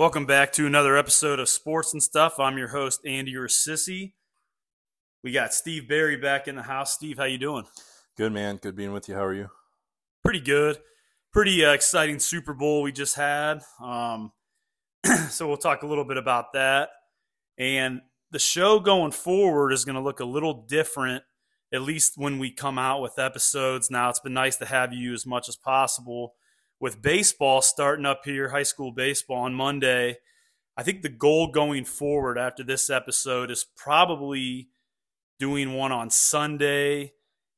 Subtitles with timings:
[0.00, 2.40] Welcome back to another episode of Sports and Stuff.
[2.40, 4.14] I'm your host Andy Sissy.
[5.22, 6.94] We got Steve Barry back in the house.
[6.94, 7.66] Steve, how you doing?
[8.16, 8.56] Good man.
[8.56, 9.14] Good being with you.
[9.14, 9.50] How are you?
[10.24, 10.78] Pretty good.
[11.34, 13.60] Pretty uh, exciting Super Bowl we just had.
[13.78, 14.32] Um,
[15.28, 16.88] so we'll talk a little bit about that.
[17.58, 21.24] And the show going forward is going to look a little different,
[21.74, 23.90] at least when we come out with episodes.
[23.90, 26.36] Now, it's been nice to have you as much as possible
[26.80, 30.16] with baseball starting up here, high school baseball on Monday,
[30.76, 34.70] I think the goal going forward after this episode is probably
[35.38, 37.12] doing one on Sunday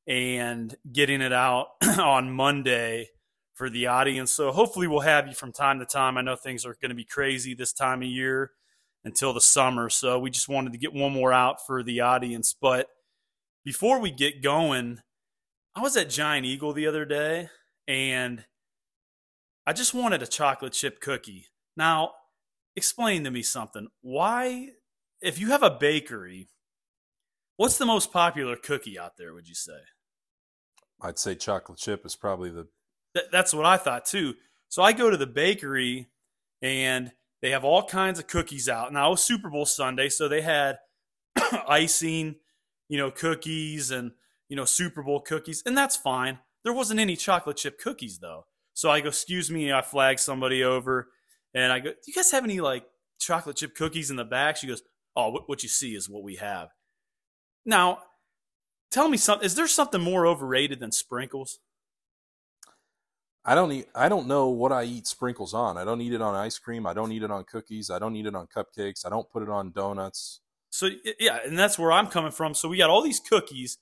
[0.05, 1.67] and getting it out
[1.99, 3.09] on Monday
[3.53, 4.31] for the audience.
[4.31, 6.17] So hopefully we'll have you from time to time.
[6.17, 8.51] I know things are going to be crazy this time of year
[9.05, 9.89] until the summer.
[9.89, 12.53] So we just wanted to get one more out for the audience.
[12.59, 12.87] But
[13.63, 14.99] before we get going,
[15.75, 17.49] I was at Giant Eagle the other day
[17.87, 18.43] and
[19.65, 21.47] I just wanted a chocolate chip cookie.
[21.77, 22.11] Now,
[22.75, 23.87] explain to me something.
[24.01, 24.69] Why,
[25.21, 26.49] if you have a bakery,
[27.55, 29.79] what's the most popular cookie out there, would you say?
[31.01, 32.67] I'd say chocolate chip is probably the.
[33.15, 34.35] Th- that's what I thought too.
[34.69, 36.09] So I go to the bakery
[36.61, 38.91] and they have all kinds of cookies out.
[38.91, 40.77] Now it was Super Bowl Sunday, so they had
[41.67, 42.35] icing,
[42.89, 44.11] you know, cookies and,
[44.49, 46.39] you know, Super Bowl cookies, and that's fine.
[46.63, 48.45] There wasn't any chocolate chip cookies though.
[48.73, 51.09] So I go, excuse me, I flag somebody over,
[51.53, 52.85] and I go, do you guys have any like
[53.19, 54.57] chocolate chip cookies in the back?
[54.57, 54.81] She goes,
[55.15, 56.69] oh, what, what you see is what we have.
[57.65, 57.99] Now,
[58.91, 59.45] tell me something.
[59.45, 61.59] Is there something more overrated than sprinkles?
[63.45, 63.87] I don't eat.
[63.93, 65.77] I don't know what I eat sprinkles on.
[65.77, 66.87] I don't eat it on ice cream.
[66.87, 67.89] I don't eat it on cookies.
[67.89, 69.05] I don't eat it on cupcakes.
[69.05, 70.39] I don't put it on donuts.
[70.69, 72.53] So yeah, and that's where I'm coming from.
[72.53, 73.77] So we got all these cookies,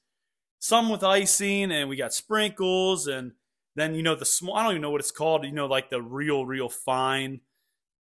[0.59, 3.33] some with icing, and we got sprinkles, and
[3.75, 4.55] then you know the small.
[4.55, 5.45] I don't even know what it's called.
[5.45, 7.41] You know, like the real, real fine,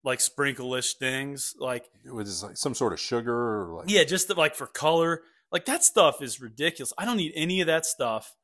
[0.05, 1.55] like sprinkleish things.
[1.59, 4.67] Like it was like some sort of sugar or like yeah, just the, like for
[4.67, 5.23] color.
[5.51, 6.93] Like that stuff is ridiculous.
[6.97, 8.35] I don't need any of that stuff.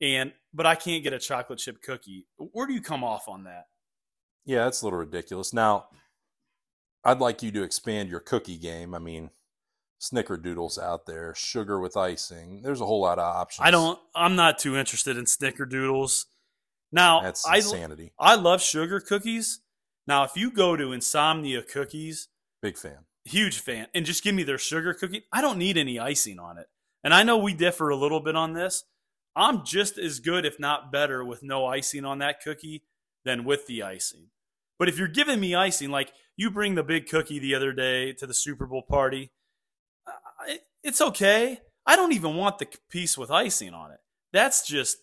[0.00, 2.26] And but I can't get a chocolate chip cookie.
[2.36, 3.66] Where do you come off on that?
[4.44, 5.52] Yeah, that's a little ridiculous.
[5.52, 5.86] Now,
[7.04, 8.94] I'd like you to expand your cookie game.
[8.94, 9.30] I mean,
[10.00, 12.62] snickerdoodles out there, sugar with icing.
[12.62, 13.66] There's a whole lot of options.
[13.66, 13.98] I don't.
[14.14, 16.26] I'm not too interested in snickerdoodles.
[16.94, 18.12] Now, That's I, insanity.
[18.20, 19.60] I love sugar cookies.
[20.06, 22.28] Now, if you go to Insomnia Cookies,
[22.62, 25.98] big fan, huge fan, and just give me their sugar cookie, I don't need any
[25.98, 26.68] icing on it.
[27.02, 28.84] And I know we differ a little bit on this.
[29.34, 32.84] I'm just as good, if not better, with no icing on that cookie
[33.24, 34.28] than with the icing.
[34.78, 38.12] But if you're giving me icing, like you bring the big cookie the other day
[38.12, 39.32] to the Super Bowl party,
[40.84, 41.60] it's okay.
[41.84, 43.98] I don't even want the piece with icing on it.
[44.32, 44.98] That's just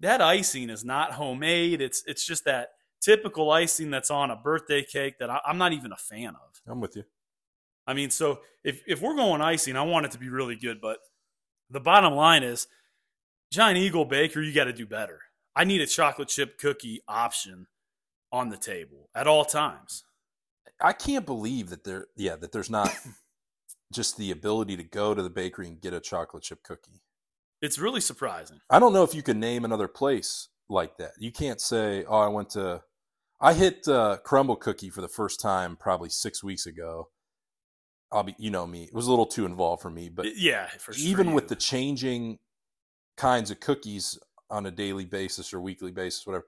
[0.00, 1.80] that icing is not homemade.
[1.80, 2.70] It's it's just that
[3.00, 6.60] typical icing that's on a birthday cake that I, am not even a fan of.
[6.66, 7.04] I'm with you.
[7.86, 10.80] I mean, so if if we're going icing, I want it to be really good.
[10.80, 10.98] But
[11.70, 12.66] the bottom line is,
[13.52, 15.20] Giant Eagle Baker, you got to do better.
[15.54, 17.66] I need a chocolate chip cookie option
[18.32, 20.04] on the table at all times.
[20.80, 22.94] I can't believe that there, yeah, that there's not
[23.92, 27.00] just the ability to go to the bakery and get a chocolate chip cookie.
[27.62, 28.60] It's really surprising.
[28.70, 31.12] I don't know if you can name another place like that.
[31.18, 32.82] You can't say, "Oh, I went to."
[33.40, 37.10] I hit uh, Crumbl Cookie for the first time probably six weeks ago.
[38.10, 38.84] I'll be, you know me.
[38.84, 42.38] It was a little too involved for me, but yeah, even with the changing
[43.16, 44.18] kinds of cookies
[44.48, 46.46] on a daily basis or weekly basis, whatever,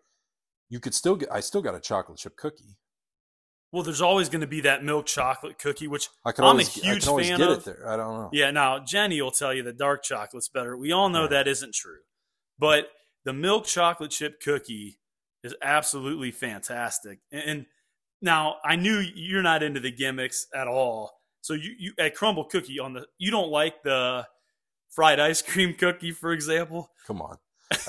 [0.69, 1.31] you could still get.
[1.33, 2.77] I still got a chocolate chip cookie.
[3.71, 6.69] Well, there's always going to be that milk chocolate cookie, which I can I'm always,
[6.77, 7.59] a huge I can always fan get of.
[7.59, 7.89] it there.
[7.89, 8.31] I don't know.
[8.33, 10.77] Yeah, now Jenny will tell you that dark chocolate's better.
[10.77, 11.31] We all know Right.
[11.31, 11.99] that isn't true.
[12.59, 12.89] But
[13.25, 14.99] the milk chocolate chip cookie
[15.45, 17.19] is absolutely fantastic.
[17.31, 17.67] And, and
[18.23, 21.13] now I knew you're not into the gimmicks at all.
[21.43, 24.27] So you, you at Crumbl Cookie on the you don't like the
[24.91, 26.91] fried ice cream cookie, for example.
[27.07, 27.37] Come on.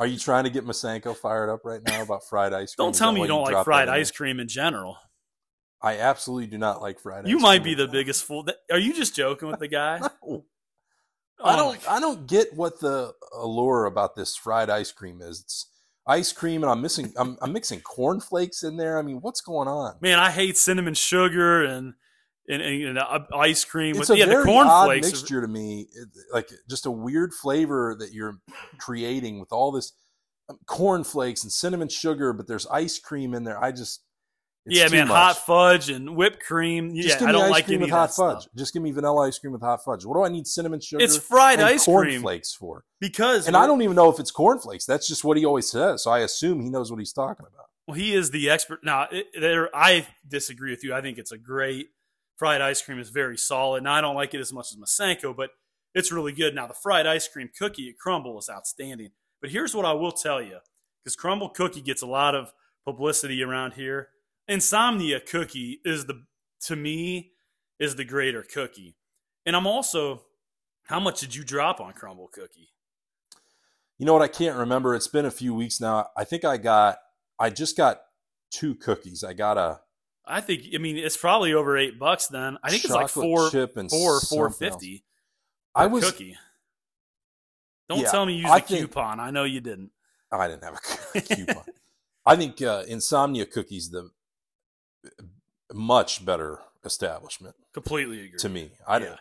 [0.00, 2.86] are you trying to get Masenko fired up right now about fried ice cream?
[2.86, 4.96] Don't tell me you don't like fried ice cream in general.
[5.82, 7.36] I absolutely do not like fried ice cream.
[7.36, 8.42] You might be the biggest fool.
[8.44, 9.98] That- Are you just joking with the guy?
[10.00, 10.44] No.
[11.42, 11.90] Oh I don't.
[11.90, 15.40] I don't get what the allure about this fried ice cream is.
[15.40, 15.66] It's
[16.06, 17.12] ice cream, and I'm missing.
[17.16, 18.98] I'm, I'm mixing cornflakes in there.
[18.98, 19.96] I mean, what's going on?
[20.02, 21.94] man, I hate cinnamon sugar and
[22.50, 23.96] and, and, uh, ice cream.
[23.96, 25.06] It's with, a yeah, the very odd cornflakes.
[25.06, 25.86] are- mixture to me.
[26.32, 28.38] Like just a weird flavor that you're
[28.78, 29.92] creating with all this
[30.48, 33.62] um, cornflakes and cinnamon sugar, but there's ice cream in there.
[33.62, 34.02] I just
[34.66, 35.16] it's yeah, man, much.
[35.16, 36.94] hot fudge and whipped cream.
[36.94, 38.42] Just yeah, give I me don't ice like cream any with of hot fudge.
[38.42, 38.54] stuff.
[38.56, 40.04] Just give me vanilla ice cream with hot fudge.
[40.04, 41.02] What do I need cinnamon sugar?
[41.02, 42.84] It's fried ice cream cornflakes for?
[43.00, 44.84] because And I don't even know if it's cornflakes.
[44.84, 46.02] That's just what he always says.
[46.02, 47.66] So I assume he knows what he's talking about.
[47.88, 48.84] Well, he is the expert.
[48.84, 50.94] Now, it, there, I disagree with you.
[50.94, 51.86] I think it's a great
[52.40, 52.98] fried ice cream.
[52.98, 53.84] is very solid.
[53.84, 55.50] Now, I don't like it as much as Masenko, but
[55.94, 56.54] it's really good.
[56.54, 59.10] Now, the fried ice cream cookie at Crumbl is outstanding.
[59.42, 60.56] But here's what I will tell you,
[61.04, 62.54] because Crumbl cookie gets a lot of
[62.86, 64.08] publicity around here.
[64.48, 66.24] Insomnia cookie is the,
[66.62, 67.32] to me,
[67.78, 68.96] is the greater cookie.
[69.44, 70.22] And I'm also,
[70.84, 72.70] how much did you drop on Crumbl cookie?
[73.98, 74.22] You know what?
[74.22, 74.94] I can't remember.
[74.94, 76.08] It's been a few weeks now.
[76.16, 76.96] I think I got,
[77.38, 78.00] I just got
[78.50, 79.22] two cookies.
[79.22, 79.80] I got a.
[80.26, 80.66] I think.
[80.74, 82.28] I mean, it's probably over eight bucks.
[82.28, 85.04] Then I think it's like four, chip and four, four fifty.
[85.74, 86.36] I was cookie.
[87.88, 89.18] Don't yeah, tell me you used I a think, coupon.
[89.18, 89.90] I know you didn't.
[90.30, 90.78] I didn't have
[91.14, 91.64] a coupon.
[92.24, 94.10] I think uh, Insomnia Cookies the
[95.72, 97.56] much better establishment.
[97.72, 98.38] Completely agree.
[98.38, 99.16] To me, I yeah.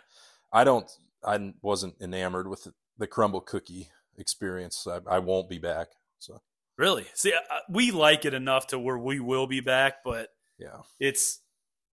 [0.52, 0.90] I don't.
[1.26, 2.68] I wasn't enamored with
[2.98, 4.88] the Crumbl cookie experience.
[4.88, 5.88] I, I won't be back.
[6.20, 6.42] So
[6.78, 7.34] really, see,
[7.70, 10.30] we like it enough to where we will be back, but
[10.60, 11.42] yeah, it's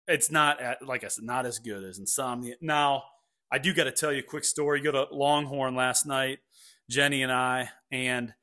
[0.07, 2.55] it's not at, like I said, not as good as Insomnia.
[2.61, 3.03] Now,
[3.51, 4.79] I do got to tell you a quick story.
[4.79, 6.39] You go to Longhorn last night,
[6.89, 8.33] Jenny and I, and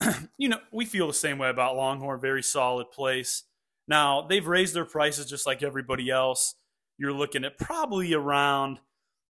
[0.38, 2.20] you know we feel the same way about Longhorn.
[2.20, 3.44] Very solid place.
[3.88, 6.54] Now they've raised their prices just like everybody else.
[6.98, 8.78] You're looking at probably around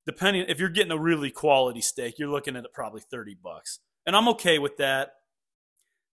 [0.06, 3.80] depending if you're getting a really quality steak, you're looking at probably 30 bucks.
[4.06, 5.14] And I'm okay with that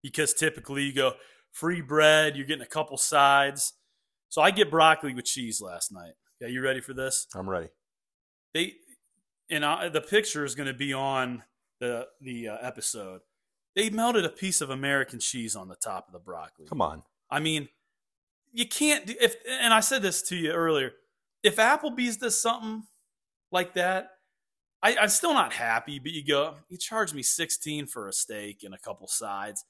[0.03, 1.13] because typically you go
[1.53, 3.73] free bread, you're getting a couple sides.
[4.29, 6.13] So I get broccoli with cheese last night.
[6.41, 7.27] Okay, you ready for this?
[7.35, 7.69] I'm ready.
[8.55, 8.75] They
[9.51, 11.43] and I, the picture is going to be on
[11.81, 13.21] the the uh, episode.
[13.75, 16.67] They melted a piece of American cheese on the top of the broccoli.
[16.67, 17.03] Come on.
[17.31, 17.69] I mean,
[18.53, 20.93] you can't do if and I said this to you earlier.
[21.43, 22.85] If Applebee's does something
[23.53, 24.11] like that,
[24.83, 25.99] I, I'm still not happy.
[25.99, 29.65] But you go, you charge me 16 for a steak and a couple sides.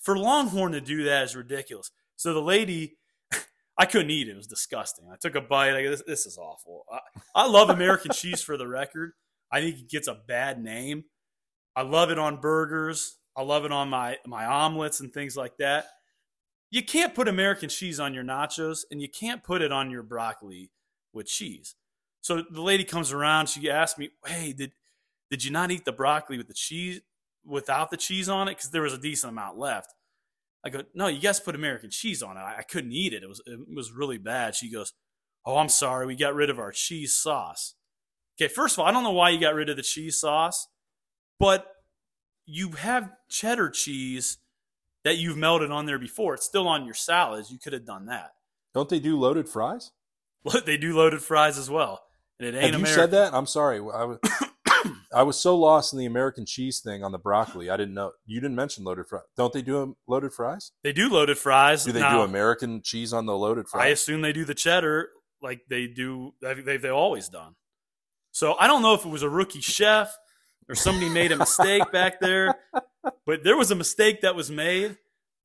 [0.00, 1.90] For Longhorn to do that is ridiculous.
[2.16, 2.96] So the lady,
[3.78, 4.32] I couldn't eat it.
[4.32, 5.06] It was disgusting.
[5.12, 5.74] I took a bite.
[5.74, 6.84] I go, this, this is awful.
[6.90, 7.00] I,
[7.34, 9.12] I love American cheese for the record.
[9.50, 11.04] I think it gets a bad name.
[11.74, 13.16] I love it on burgers.
[13.36, 15.86] I love it on my my omelets and things like that.
[16.70, 20.02] You can't put American cheese on your nachos, and you can't put it on your
[20.02, 20.70] broccoli
[21.12, 21.74] with cheese.
[22.22, 23.48] So the lady comes around.
[23.48, 24.72] She asked me, "Hey, did
[25.30, 27.02] did you not eat the broccoli with the cheese
[27.44, 28.56] without the cheese on it?
[28.56, 29.92] Because there was a decent amount left."
[30.66, 32.40] I go, "No, you guys put American cheese on it.
[32.40, 33.22] I, I couldn't eat it.
[33.22, 34.92] It was it was really bad." She goes,
[35.44, 36.06] "Oh, I'm sorry.
[36.06, 37.74] We got rid of our cheese sauce."
[38.38, 40.68] Okay, first of all, I don't know why you got rid of the cheese sauce,
[41.38, 41.66] but
[42.44, 44.38] you have cheddar cheese
[45.04, 46.34] that you've melted on there before.
[46.34, 47.50] It's still on your salads.
[47.50, 48.32] You could have done that.
[48.74, 49.92] Don't they do loaded fries?
[50.44, 52.02] Look, they do loaded fries as well.
[52.38, 53.32] And it ain't Have you said that?
[53.32, 53.78] I'm sorry.
[53.78, 54.18] I was,
[55.14, 57.70] I was so lost in the American cheese thing on the broccoli.
[57.70, 58.12] I didn't know.
[58.24, 59.24] You didn't mention loaded fries.
[59.36, 60.72] Don't they do loaded fries?
[60.82, 61.84] They do loaded fries.
[61.84, 63.84] Do they now, do American cheese on the loaded fries?
[63.84, 65.10] I assume they do the cheddar
[65.42, 66.34] like they do.
[66.40, 67.54] They've, they've always done.
[68.32, 70.16] So I don't know if it was a rookie chef
[70.68, 72.54] or somebody made a mistake back there,
[73.24, 74.96] but there was a mistake that was made.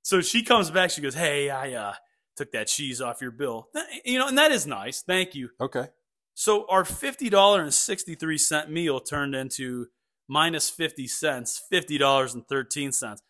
[0.04, 0.90] So she comes back.
[0.90, 1.94] She goes, "Hey, I uh,
[2.36, 3.70] took that cheese off your bill.
[4.04, 5.02] You know, and that is nice.
[5.02, 5.50] Thank you.
[5.60, 5.88] Okay.
[6.34, 9.88] So our fifty dollar and sixty three cent meal turned into
[10.28, 13.22] minus fifty cents, fifty dollars and thirteen cents.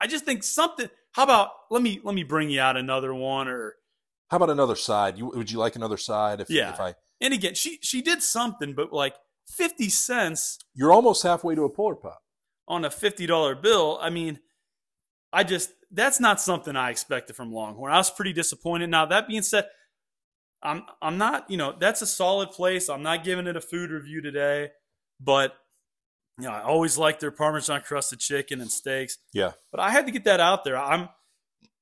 [0.00, 0.88] I just think something.
[1.12, 3.76] How about let me let me bring you out another one or.
[4.30, 5.18] How about another side?
[5.18, 6.40] You, would you like another side?
[6.40, 6.72] If, yeah.
[6.72, 9.14] If I and again, she she did something, but like
[9.46, 10.58] fifty cents.
[10.74, 12.22] You're almost halfway to a Polar pop
[12.66, 13.98] on a fifty dollar bill.
[14.00, 14.40] I mean,
[15.32, 17.92] I just that's not something I expected from Longhorn.
[17.92, 18.90] I was pretty disappointed.
[18.90, 19.66] Now that being said,
[20.64, 22.88] I'm I'm not, you know, that's a solid place.
[22.88, 24.70] I'm not giving it a food review today,
[25.20, 25.54] but
[26.38, 29.18] you know, I always like their Parmesan crusted chicken and steaks.
[29.32, 29.52] Yeah.
[29.70, 30.76] But I had to get that out there.
[30.76, 31.08] I'm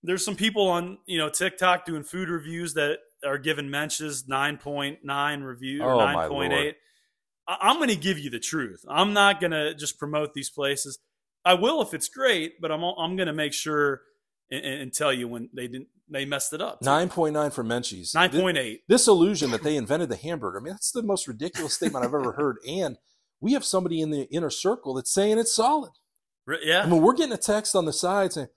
[0.02, 5.44] there's some people on, you know, TikTok doing food reviews that are giving Menches 9.9
[5.44, 6.74] review or oh, 9.8.
[7.46, 8.84] I'm going to give you the truth.
[8.88, 10.98] I'm not going to just promote these places.
[11.44, 14.02] I will if it's great, but I'm I'm going to make sure
[14.50, 16.82] and, and, tell you when they didn't they messed it up.
[16.82, 18.14] Nine point nine for Menches.
[18.14, 18.82] Nine point eight.
[18.88, 20.58] This, this illusion that they invented the hamburger.
[20.58, 22.58] I mean, that's the most ridiculous statement I've ever heard.
[22.66, 22.98] And
[23.40, 25.92] we have somebody in the inner circle that's saying it's solid.
[26.62, 26.82] Yeah.
[26.82, 28.48] I mean, we're getting a text on the side saying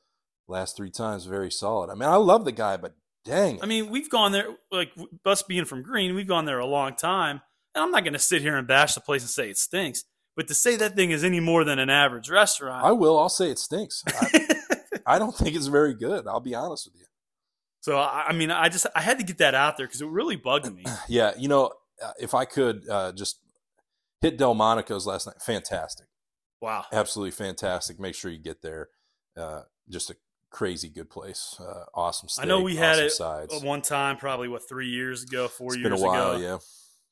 [0.48, 1.90] last three times very solid.
[1.90, 3.62] I mean, I love the guy, but dang.
[3.62, 4.92] I mean, we've gone there like
[5.26, 6.16] us being from Green.
[6.16, 7.42] We've gone there a long time,
[7.74, 10.04] and I'm not going to sit here and bash the place and say it stinks.
[10.36, 13.18] But to say that thing is any more than an average restaurant, I will.
[13.18, 14.04] I'll say it stinks.
[14.08, 14.56] I,
[15.06, 16.28] I don't think it's very good.
[16.28, 17.06] I'll be honest with you.
[17.86, 20.38] So I mean, I just I had to get that out there because it really
[20.38, 20.84] bugged me.
[21.08, 21.70] Yeah, you know,
[22.04, 23.38] uh, if I could uh, just
[24.22, 26.08] hit Delmonico's last night, fantastic.
[26.60, 28.00] Wow, absolutely fantastic.
[28.00, 28.90] Make sure you get there.
[29.38, 30.16] Uh, just a
[30.50, 31.60] crazy good place.
[31.60, 32.46] Uh, awesome steak.
[32.46, 33.64] I know we had awesome it sides.
[33.64, 36.60] One time, probably what three years ago, four It's years been a while, ago.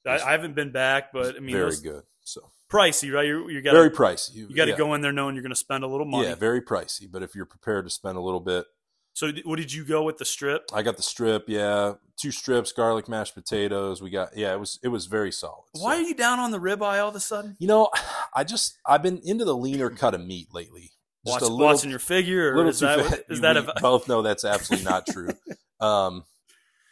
[0.08, 0.12] yeah.
[0.12, 2.02] I, I haven't been back, but I mean, very good.
[2.22, 3.28] So pricey, right?
[3.28, 4.34] You, you got very pricey.
[4.34, 4.78] you got to yeah.
[4.78, 6.30] go in there knowing you're going to spend a little money.
[6.30, 7.06] Yeah, very pricey.
[7.12, 8.66] But if you're prepared to spend a little bit,
[9.14, 10.64] So, what did you go with the strip?
[10.74, 11.46] I got the strip.
[11.48, 14.02] Yeah, two strips, garlic mashed potatoes.
[14.02, 14.54] We got yeah.
[14.54, 15.66] It was it was very solid.
[15.74, 17.56] Why So- are you down on the ribeye all of a sudden?
[17.60, 17.90] You know,
[18.36, 20.92] I just I've been into the leaner cut of meat lately.
[21.26, 23.24] Just Watch, a little, watching your figure, little is that fat.
[23.30, 25.30] is that a, both know that's absolutely not true.
[25.80, 26.26] um,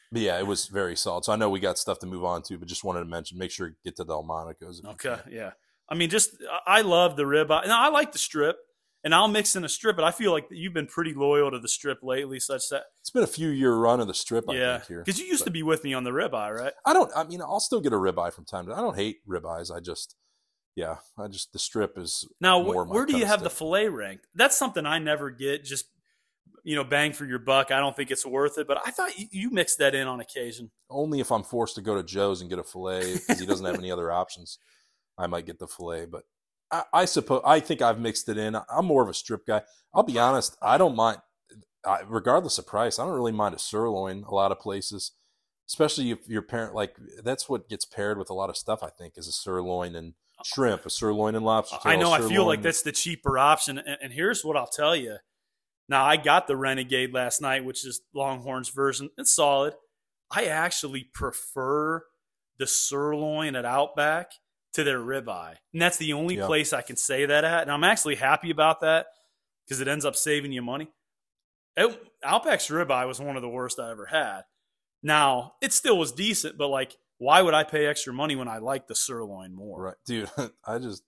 [0.10, 1.26] but yeah, it was very solid.
[1.26, 3.38] So I know we got stuff to move on to, but just wanted to mention,
[3.38, 4.82] make sure you get to Delmonico's.
[4.86, 5.18] okay?
[5.30, 5.52] Yeah,
[5.90, 7.68] I mean, just I I love the ribeye.
[7.68, 8.58] No, I like the strip,
[9.04, 9.96] and I'll mix in a strip.
[9.96, 13.10] But I feel like you've been pretty loyal to the strip lately, such that It's
[13.10, 14.50] been a few year run of the strip.
[14.50, 15.04] I yeah, here.
[15.04, 16.74] because you used But- to be with me on the ribeye, right?
[16.86, 17.12] I don't.
[17.16, 18.74] I mean, I'll still get a ribeye from time to.
[18.74, 19.74] I don't hate ribeyes.
[19.76, 20.16] I just,
[20.76, 23.50] yeah, I just the strip is Now, wh- more my where do you have the
[23.50, 24.28] fillet ranked?
[24.36, 25.64] That's something I never get.
[25.64, 25.86] Just
[26.64, 27.72] you know, bang for your buck.
[27.72, 28.68] I don't think it's worth it.
[28.68, 30.70] But I thought you, you mixed that in on occasion.
[30.92, 33.66] only if I'm forced to go to Joe's and get a fillet because he doesn't
[33.66, 34.60] have any other options.
[35.18, 36.24] I might get the fillet, but
[36.72, 38.56] I, I suppose I think I've mixed it in.
[38.56, 39.62] I'm more of a strip guy.
[39.94, 40.58] I'll be honest.
[40.62, 41.20] I don't mind,
[41.86, 43.00] I, regardless of price.
[43.00, 44.24] I don't really mind a sirloin.
[44.28, 45.12] A lot of places,
[45.68, 48.84] especially if your parent like that's what gets paired with a lot of stuff.
[48.84, 50.14] I think is a sirloin and
[50.46, 51.78] shrimp, a sirloin and lobster.
[51.84, 52.12] I tail, know.
[52.14, 53.78] I feel like that's the cheaper option.
[53.78, 55.18] And, and here's what I'll tell you.
[55.90, 59.10] Now, I got the Renegade last night, which is Longhorn's version.
[59.18, 59.74] It's solid.
[60.32, 62.06] I actually prefer
[62.58, 64.32] the sirloin at Outback
[64.74, 66.46] to their ribeye, and that's the only Yeah.
[66.48, 67.64] place I can say that at.
[67.64, 69.08] And I'm actually happy about that
[69.68, 70.88] because it ends up saving you money.
[71.76, 74.44] It- Outback's ribeye was one of the worst I ever had.
[75.04, 78.60] Now, it still was decent, but like, why would I pay extra money when I
[78.60, 79.82] like the sirloin more?
[79.82, 80.30] Right, dude.
[80.66, 81.04] I just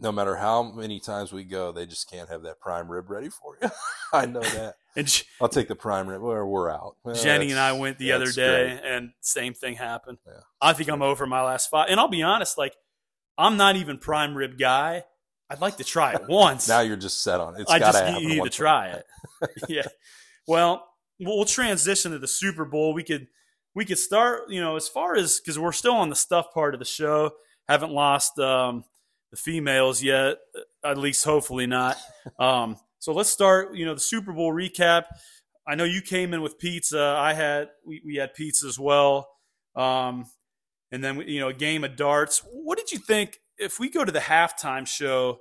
[0.00, 3.28] no matter how many times we go, they just can't have that prime rib ready
[3.28, 3.70] for you.
[4.12, 4.74] I know that.
[4.96, 6.20] And J- I'll take the prime rib.
[6.20, 6.96] Where we're out.
[7.04, 8.92] Well, Jenny and I went the other day, great.
[8.92, 10.18] and same thing happened.
[10.26, 10.40] Yeah.
[10.60, 11.86] I think I'm over my last five.
[11.90, 12.74] And I'll be honest, like,
[13.38, 15.04] I'm not even prime rib guy.
[15.48, 16.68] I'd like to try it once.
[16.68, 17.60] Now you're just set on it.
[17.60, 19.06] It's I got just to need, need to try it.
[19.68, 19.86] yeah.
[20.48, 20.84] Well,
[21.20, 22.92] we'll we'll transition to the Super Bowl.
[22.92, 23.28] We could
[23.76, 26.74] we could start, you know, as far as because we're still on the stuff part
[26.74, 27.30] of the show.
[27.68, 28.84] Haven't lost um,
[29.30, 30.38] the females yet,
[30.84, 31.96] at least hopefully not.
[32.38, 33.74] Um, so let's start.
[33.74, 35.04] You know, the Super Bowl recap.
[35.66, 37.16] I know you came in with pizza.
[37.18, 39.28] I had we, we had pizza as well.
[39.76, 40.26] Um,
[40.92, 42.42] and then you know a game of darts.
[42.50, 43.38] What did you think?
[43.58, 45.38] If we go to the halftime show,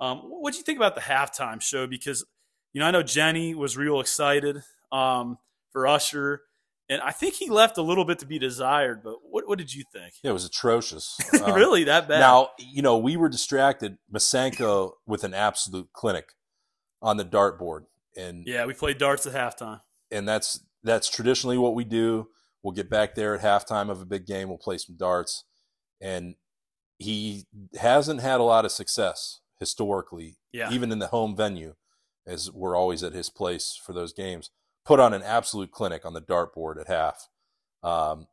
[0.00, 1.86] um, what did you think about the halftime show?
[1.86, 2.24] Because
[2.72, 5.38] you know I know Jenny was real excited um,
[5.72, 6.42] for Usher,
[6.88, 9.02] and I think he left a little bit to be desired.
[9.02, 10.14] But what what did you think?
[10.22, 11.16] Yeah, it was atrocious.
[11.32, 12.20] Really that bad?
[12.20, 13.98] Now, you know, we were distracted.
[14.12, 16.30] Masenko with an absolute clinic
[17.02, 17.86] on the dartboard.
[18.16, 19.80] And yeah, we played darts at halftime.
[20.10, 22.28] and that's that's traditionally what we do.
[22.62, 24.48] We'll get back there at halftime of a big game.
[24.48, 25.44] We'll play some darts,
[26.00, 26.34] and
[26.98, 27.46] he
[27.78, 31.74] hasn't had a lot of success historically, Yeah, even in the home venue,
[32.26, 34.50] as we're always at his place for those games.
[34.88, 37.28] Put on an absolute clinic on the dartboard at half.
[37.82, 38.26] Um,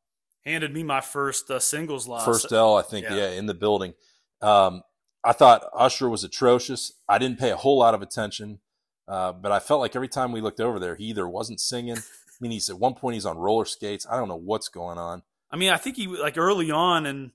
[0.46, 2.24] handed me my first uh, singles loss.
[2.24, 3.16] first L, I think, yeah.
[3.16, 3.94] yeah, in the building.
[4.42, 4.82] Um,
[5.22, 6.94] I thought Usher was atrocious.
[7.10, 8.60] I didn't pay a whole lot of attention,
[9.06, 11.98] uh, but I felt like every time we looked over there, he either wasn't singing.
[11.98, 14.08] I mean, he's at one point he's on roller skates.
[14.10, 15.24] I don't know what's going on.
[15.52, 17.32] I mean, I think he like early on, and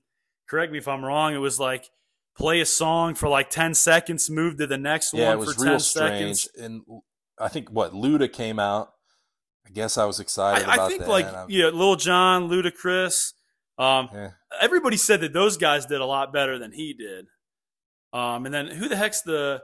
[0.49, 1.35] correct me if I'm wrong.
[1.35, 1.91] It was like
[2.35, 5.53] play a song for like ten seconds, move to the next Yeah, one it was
[5.53, 6.39] for real strange.
[6.39, 6.49] seconds.
[6.59, 6.81] And
[7.39, 8.93] I think what Luda came out.
[9.65, 11.09] I guess I was excited I, about I think that.
[11.09, 13.33] like yeah, Lil Jon, Ludacris.
[13.77, 14.31] Um, yeah.
[14.59, 17.25] everybody said that those guys did a lot better than he did.
[18.13, 19.61] Um, and then who the heck's the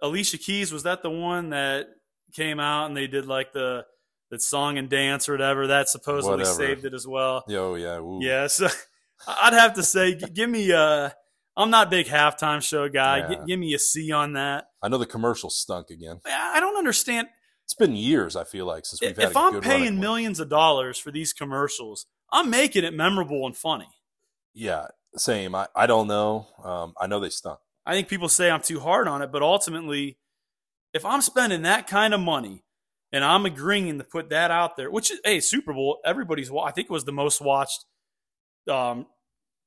[0.00, 0.72] Alicia Keys?
[0.72, 1.86] Was that the one that
[2.34, 3.84] came out and they did like the
[4.30, 5.66] that song and dance or whatever?
[5.66, 6.54] That supposedly Whatever.
[6.54, 7.44] saved it as well.
[7.48, 7.98] Oh yeah.
[7.98, 8.20] ooh.
[8.22, 8.68] Yeah, so
[9.26, 11.14] I'd have to say, give me a.
[11.56, 13.28] I'm not a big halftime show guy.
[13.28, 14.66] G- give me a C on that.
[14.80, 16.20] I know the commercial stunk again.
[16.24, 17.26] I don't understand.
[17.68, 18.34] It's been years.
[18.34, 19.28] I feel like since we've had.
[19.30, 22.82] If a I'm good run at paying millions of dollars for these commercials, I'm making
[22.82, 23.88] it memorable and funny.
[24.54, 25.54] yeah, same.
[25.54, 26.46] I, I don't know.
[26.64, 27.58] Um, I know they stunk.
[27.84, 30.16] I think people say I'm too hard on it, but ultimately,
[30.94, 32.64] if I'm spending that kind of money
[33.12, 36.70] and I'm agreeing to put that out there, which is, hey, Super Bowl, everybody's, I
[36.70, 37.84] think it was the most watched
[38.70, 39.06] um,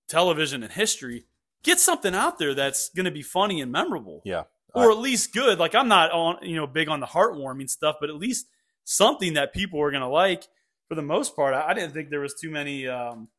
[0.09, 1.25] television in history.
[1.63, 4.43] Get something out there that's going to be funny and memorable, Yeah.
[4.73, 5.59] Or at least good.
[5.59, 8.47] Like I'm not on, you know, big on the heartwarming stuff, but at least
[8.83, 10.47] something that people are going to like.
[10.89, 13.29] For the most part, I I didn't think there was too many um,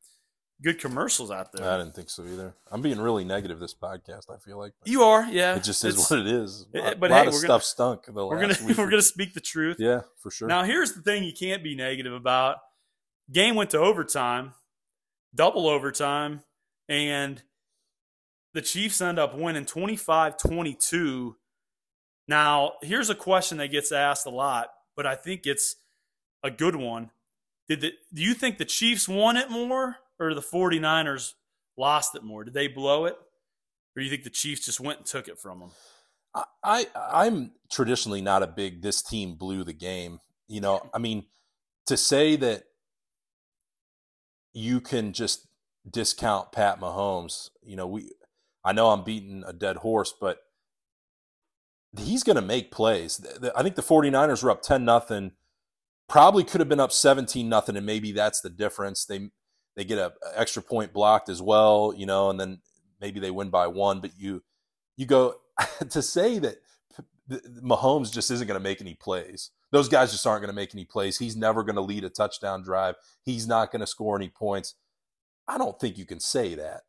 [0.63, 1.69] good commercials out there.
[1.69, 2.55] I didn't think so either.
[2.71, 4.23] I'm being really negative this podcast.
[4.33, 5.55] I feel like you are, yeah.
[5.55, 6.65] It just is what it is.
[6.73, 8.05] A but lot hey, of stuff gonna- stunk.
[8.05, 9.77] The We're last gonna week we're gonna speak the truth.
[9.79, 10.47] Yeah, for sure.
[10.47, 12.57] Now here's the thing you can't be negative about.
[13.31, 14.53] Game went to overtime,
[15.35, 16.41] double overtime,
[16.89, 17.41] and
[18.53, 21.35] the Chiefs end up winning 25-22.
[22.27, 25.75] Now, here's a question that gets asked a lot, but I think it's
[26.43, 27.11] a good one.
[27.67, 31.33] Did the, do you think the Chiefs won it more or the 49ers
[31.77, 32.43] lost it more?
[32.43, 33.15] Did they blow it?
[33.15, 35.71] Or do you think the Chiefs just went and took it from them?
[36.35, 36.85] I, I
[37.27, 40.19] I'm traditionally not a big this team blew the game.
[40.47, 41.25] You know, I mean,
[41.87, 42.63] to say that
[44.53, 45.47] you can just
[45.89, 48.11] discount Pat Mahomes, you know, we
[48.63, 50.39] I know I'm beating a dead horse, but
[51.97, 53.25] he's going to make plays.
[53.55, 55.31] I think the 49ers were up 10 nothing.
[56.07, 59.05] Probably could have been up 17 nothing and maybe that's the difference.
[59.05, 59.29] They
[59.75, 62.59] they get a extra point blocked as well, you know, and then
[63.01, 64.43] maybe they win by one, but you
[64.97, 65.35] you go
[65.89, 66.57] to say that
[67.63, 69.51] Mahomes just isn't going to make any plays.
[69.71, 71.17] Those guys just aren't going to make any plays.
[71.17, 72.95] He's never going to lead a touchdown drive.
[73.23, 74.75] He's not going to score any points.
[75.47, 76.81] I don't think you can say that.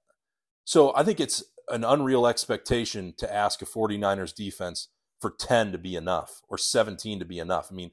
[0.65, 4.89] So I think it's an unreal expectation to ask a 49ers defense
[5.21, 7.69] for 10 to be enough or 17 to be enough.
[7.71, 7.93] I mean,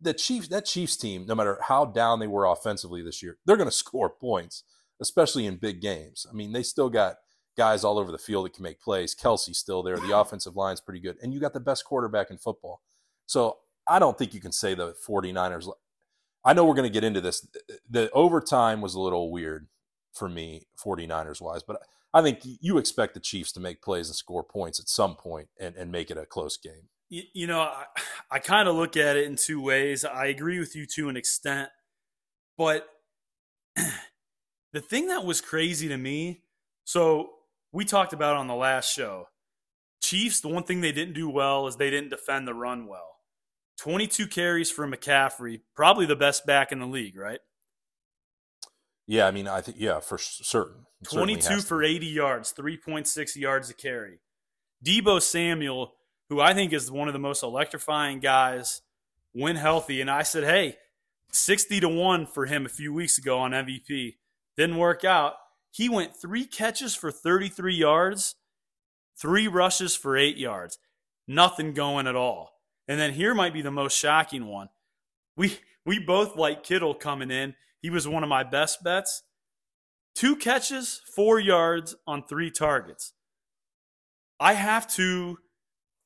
[0.00, 3.56] the Chiefs that Chiefs team, no matter how down they were offensively this year, they're
[3.56, 4.64] going to score points,
[5.00, 6.26] especially in big games.
[6.28, 7.16] I mean, they still got
[7.56, 9.14] guys all over the field that can make plays.
[9.14, 9.96] Kelce's still there.
[9.96, 11.16] The offensive line's pretty good.
[11.22, 12.82] And you got the best quarterback in football.
[13.26, 15.70] So I don't think you can say the 49ers.
[16.44, 17.46] I know we're going to get into this.
[17.88, 19.68] The overtime was a little weird
[20.12, 21.80] for me, 49ers wise, but
[22.14, 25.48] I think you expect the Chiefs to make plays and score points at some point
[25.60, 26.88] and, and make it a close game.
[27.10, 27.84] You, you know, I,
[28.30, 30.04] I kind of look at it in two ways.
[30.04, 31.70] I agree with you to an extent,
[32.56, 32.86] but
[34.72, 36.44] the thing that was crazy to me,
[36.84, 37.30] so
[37.72, 39.26] we talked about on the last show,
[40.00, 43.16] Chiefs, the one thing they didn't do well is they didn't defend the run well.
[43.78, 47.40] 22 carries for McCaffrey, probably the best back in the league, right?
[49.06, 50.86] Yeah, I mean, I think yeah, for certain.
[51.02, 54.20] It 22 has to for 80 yards, 3.6 yards a carry.
[54.84, 55.94] Deebo Samuel,
[56.28, 58.80] who I think is one of the most electrifying guys
[59.32, 60.00] when healthy.
[60.00, 60.76] And I said, hey,
[61.32, 64.16] 60 to 1 for him a few weeks ago on MVP.
[64.56, 65.34] Didn't work out.
[65.70, 68.36] He went three catches for 33 yards,
[69.20, 70.78] three rushes for eight yards.
[71.26, 72.52] Nothing going at all.
[72.86, 74.68] And then here might be the most shocking one.
[75.36, 77.54] We we both like Kittle coming in.
[77.84, 79.24] He was one of my best bets.
[80.14, 83.12] Two catches, four yards on three targets.
[84.40, 85.36] I have to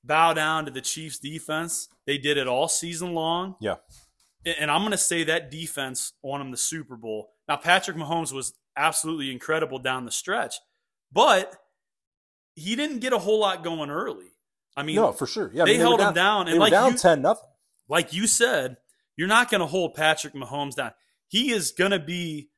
[0.02, 1.86] bow down to the Chiefs defense.
[2.04, 3.54] They did it all season long.
[3.60, 3.76] Yeah.
[4.44, 7.30] And I'm going to say that defense won them the Super Bowl.
[7.46, 10.56] Now, Patrick Mahomes was absolutely incredible down the stretch,
[11.12, 11.54] but
[12.56, 14.32] he didn't get a whole lot going early.
[14.76, 15.52] I mean, no, for sure.
[15.54, 17.22] Yeah, I they mean, were held him down, They and were like down you- ten
[17.22, 17.48] nothing.
[17.88, 18.78] like you said,
[19.16, 20.90] you're not going to hold Patrick Mahomes down.
[21.28, 22.48] He is going to be,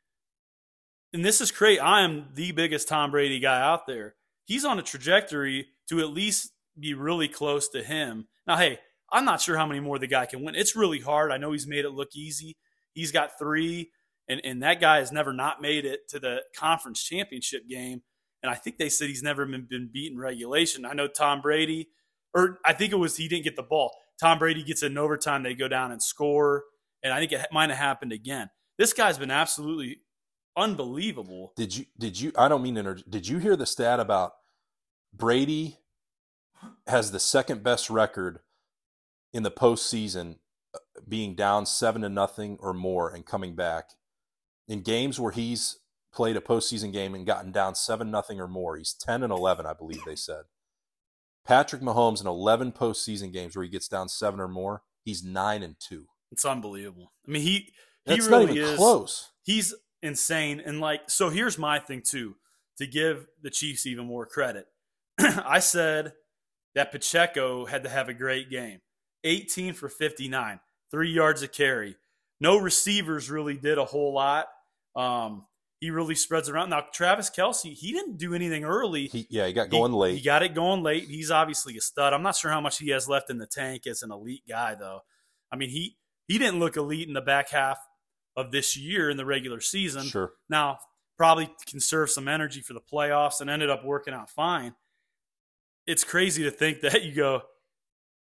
[1.12, 1.80] and this is great.
[1.80, 4.14] I am the biggest Tom Brady guy out there.
[4.44, 8.28] He's on a trajectory to at least be really close to him.
[8.46, 8.78] Now, hey,
[9.12, 10.54] I'm not sure how many more the guy can win.
[10.54, 11.32] It's really hard.
[11.32, 12.56] I know he's made it look easy.
[12.94, 13.90] He's got three,
[14.28, 18.02] and, and that guy has never not made it to the conference championship game.
[18.42, 20.84] And I think they said he's never been, been beaten regulation.
[20.84, 21.88] I know Tom Brady,
[22.34, 23.92] or I think it was he didn't get the ball.
[24.20, 25.42] Tom Brady gets it in overtime.
[25.42, 26.64] They go down and score.
[27.02, 28.50] And I think it might have happened again.
[28.80, 29.98] This guy's been absolutely
[30.56, 31.52] unbelievable.
[31.54, 31.84] Did you?
[31.98, 32.32] Did you?
[32.38, 32.80] I don't mean to.
[32.80, 34.32] inter- Did you hear the stat about
[35.12, 35.76] Brady
[36.86, 38.38] has the second best record
[39.34, 40.36] in the postseason,
[40.74, 43.90] uh, being down seven to nothing or more and coming back
[44.66, 48.78] in games where he's played a postseason game and gotten down seven nothing or more.
[48.78, 50.44] He's ten and eleven, I believe they said.
[51.46, 55.62] Patrick Mahomes in eleven postseason games where he gets down seven or more, he's nine
[55.62, 56.06] and two.
[56.32, 57.12] It's unbelievable.
[57.28, 57.74] I mean, he
[58.06, 59.30] he really is close.
[59.42, 60.60] he's insane.
[60.64, 62.36] And like, so here's my thing too,
[62.78, 64.66] to give the Chiefs even more credit.
[65.18, 66.12] I said
[66.74, 68.80] that Pacheco had to have a great game.
[69.24, 70.60] 18 for 59,
[70.90, 71.96] three yards a carry.
[72.40, 74.46] No receivers really did a whole lot.
[74.96, 75.46] Um,
[75.78, 76.70] he really spreads around.
[76.70, 79.08] Now, Travis Kelce, he didn't do anything early.
[79.08, 80.14] He, yeah, he got going He- late.
[80.16, 81.04] He got it going late.
[81.04, 82.12] He's obviously a stud.
[82.14, 84.74] I'm not sure how much he has left in the tank as an elite guy,
[84.74, 85.00] though.
[85.52, 85.96] I mean, he
[86.28, 87.78] he didn't look elite in the back half
[88.36, 90.04] of this year in the regular season.
[90.06, 90.32] sure.
[90.48, 90.78] Now,
[91.16, 94.74] probably conserve some energy for the playoffs and ended up working out fine.
[95.86, 97.42] It's crazy to think that you go,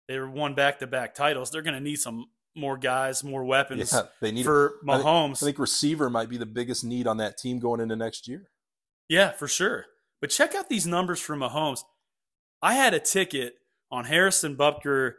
[0.07, 1.51] they were won back to back titles.
[1.51, 4.43] They're going to need some more guys, more weapons Yeah, they need.
[4.43, 5.43] for I think- Mahomes.
[5.43, 8.49] I think receiver might be the biggest need on that team going into next year.
[9.07, 9.85] Yeah, for sure.
[10.21, 11.83] But check out these numbers for Mahomes.
[12.61, 13.53] I had a ticket
[13.91, 15.13] on Harrison Butker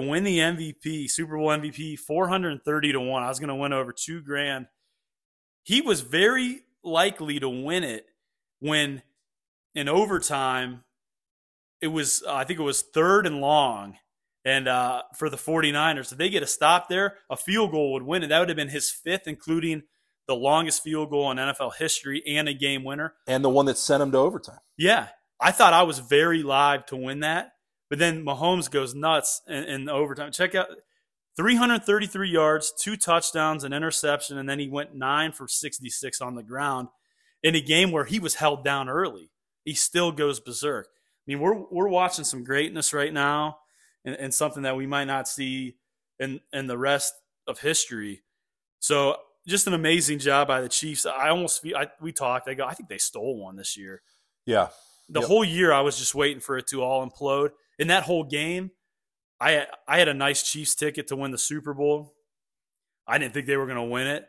[0.00, 3.22] to win the MVP, Super Bowl MVP, 430 to 1.
[3.22, 4.66] I was going to win over 2 grand.
[5.62, 8.06] He was very likely to win it
[8.60, 9.02] when
[9.74, 10.84] in overtime
[11.80, 13.96] it was uh, I think it was third and long
[14.44, 18.02] and uh, for the 49ers if they get a stop there, a field goal would
[18.02, 18.28] win it.
[18.28, 19.84] That would have been his fifth including
[20.26, 23.14] the longest field goal in NFL history and a game winner.
[23.26, 24.60] And the one that sent him to overtime.
[24.76, 25.08] Yeah,
[25.40, 27.52] I thought I was very live to win that,
[27.94, 30.32] but then Mahomes goes nuts in, in overtime.
[30.32, 30.66] Check out
[31.36, 36.42] 333 yards, two touchdowns, an interception, and then he went nine for 66 on the
[36.42, 36.88] ground
[37.44, 39.30] in a game where he was held down early.
[39.64, 40.86] He still goes berserk.
[40.88, 43.58] I mean, we're we're watching some greatness right now,
[44.04, 45.76] and, and something that we might not see
[46.18, 47.14] in in the rest
[47.46, 48.22] of history.
[48.80, 51.06] So, just an amazing job by the Chiefs.
[51.06, 52.48] I almost feel I, we talked.
[52.48, 54.02] I go, I think they stole one this year
[54.46, 54.68] Yeah.
[55.08, 55.28] the Yep.
[55.28, 57.50] whole year I was just waiting for it to all implode.
[57.78, 58.70] In that whole game,
[59.40, 62.14] I I had a nice Chiefs ticket to win the Super Bowl.
[63.06, 64.26] I didn't think they were going to win it.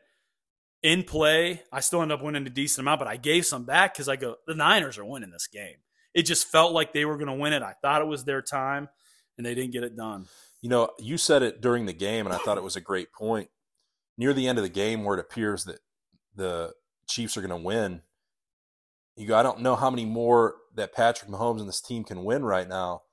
[0.83, 3.93] In play, I still ended up winning a decent amount, but I gave some back
[3.93, 5.77] because I go, the Niners are winning this game.
[6.13, 7.63] It just felt like they were going to win it.
[7.63, 8.89] I thought it was their time,
[9.37, 10.27] and they didn't get it done.
[10.61, 13.11] You know, you said it during the game, and I thought it was a great
[13.13, 13.49] point.
[14.17, 15.79] Near the end of the game, where it appears that
[16.35, 16.73] the
[17.07, 18.01] Chiefs are going to win,
[19.15, 22.23] you go, I don't know how many more that Patrick Mahomes and this team can
[22.23, 23.03] win right now,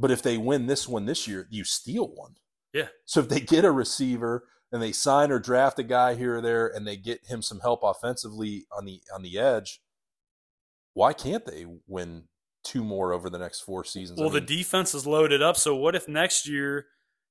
[0.00, 2.36] but if they win this one this year, you steal one.
[2.72, 2.88] Yeah.
[3.04, 6.40] So if they get a receiver and they sign or draft a guy here or
[6.40, 9.80] there, and they get him some help offensively on the on the edge,
[10.94, 12.24] why can't they win
[12.64, 14.18] two more over the next four seasons?
[14.18, 15.56] I Well, the defense is loaded up.
[15.56, 16.86] So what if next year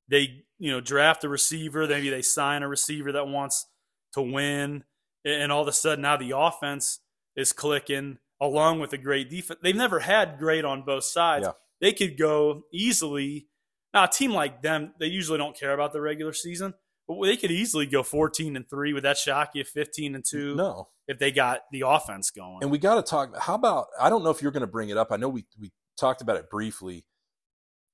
[0.10, 3.66] they, you know, draft a receiver, maybe they sign a receiver that wants
[4.14, 4.84] to win,
[5.26, 7.00] and all of a sudden now the offense
[7.36, 9.60] is clicking along with a great defense.
[9.64, 11.46] They've never had great on both sides.
[11.46, 11.54] Yeah.
[11.82, 13.48] They could go easily.
[13.94, 16.74] Now, a team like them, they usually don't care about the regular season,
[17.08, 18.94] but they could easily go 14 and 3.
[18.94, 19.64] Would that shock you?
[19.64, 20.90] 15 and 2 no.
[21.08, 22.60] if they got the offense going.
[22.62, 23.36] And we got to talk.
[23.38, 23.88] How about?
[24.00, 25.08] I don't know if you're going to bring it up.
[25.12, 27.06] I know we we talked about it briefly.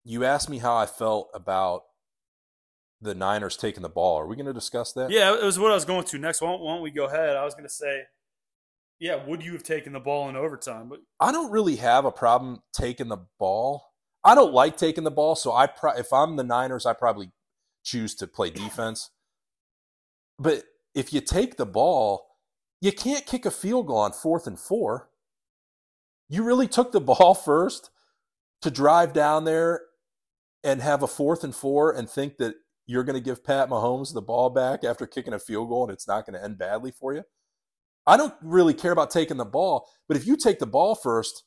[0.03, 1.83] You asked me how I felt about
[3.01, 4.19] the Niners taking the ball.
[4.19, 5.11] Are we going to discuss that?
[5.11, 6.41] Yeah, it was what I was going to next.
[6.41, 7.35] Why don't, why don't we go ahead?
[7.35, 8.03] I was going to say,
[8.99, 10.89] yeah, would you have taken the ball in overtime?
[10.89, 13.83] But I don't really have a problem taking the ball.
[14.23, 17.31] I don't like taking the ball, so I pro- if I'm the Niners, I probably
[17.83, 19.11] choose to play defense.
[20.39, 22.27] But if you take the ball,
[22.81, 25.09] you can't kick a field goal on fourth and four.
[26.27, 27.91] You really took the ball first
[28.61, 29.81] to drive down there
[30.63, 32.55] and have a fourth and four and think that
[32.87, 35.91] you're going to give Pat Mahomes the ball back after kicking a field goal and
[35.91, 37.23] it's not going to end badly for you.
[38.07, 41.43] I don't really care about taking the ball, but if you take the ball first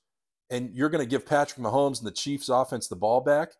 [0.51, 3.51] and you're going to give Patrick Mahomes and the Chiefs offense the ball back,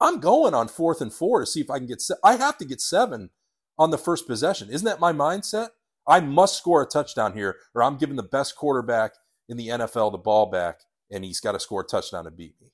[0.00, 2.00] I'm going on fourth and four to see if I can get.
[2.00, 3.30] Se- I have to get seven
[3.78, 4.70] on the first possession.
[4.70, 5.68] Isn't that my mindset?
[6.06, 9.12] I must score a touchdown here, or I'm giving the best quarterback
[9.48, 12.54] in the NFL the ball back, and he's got to score a touchdown to beat
[12.60, 12.72] me.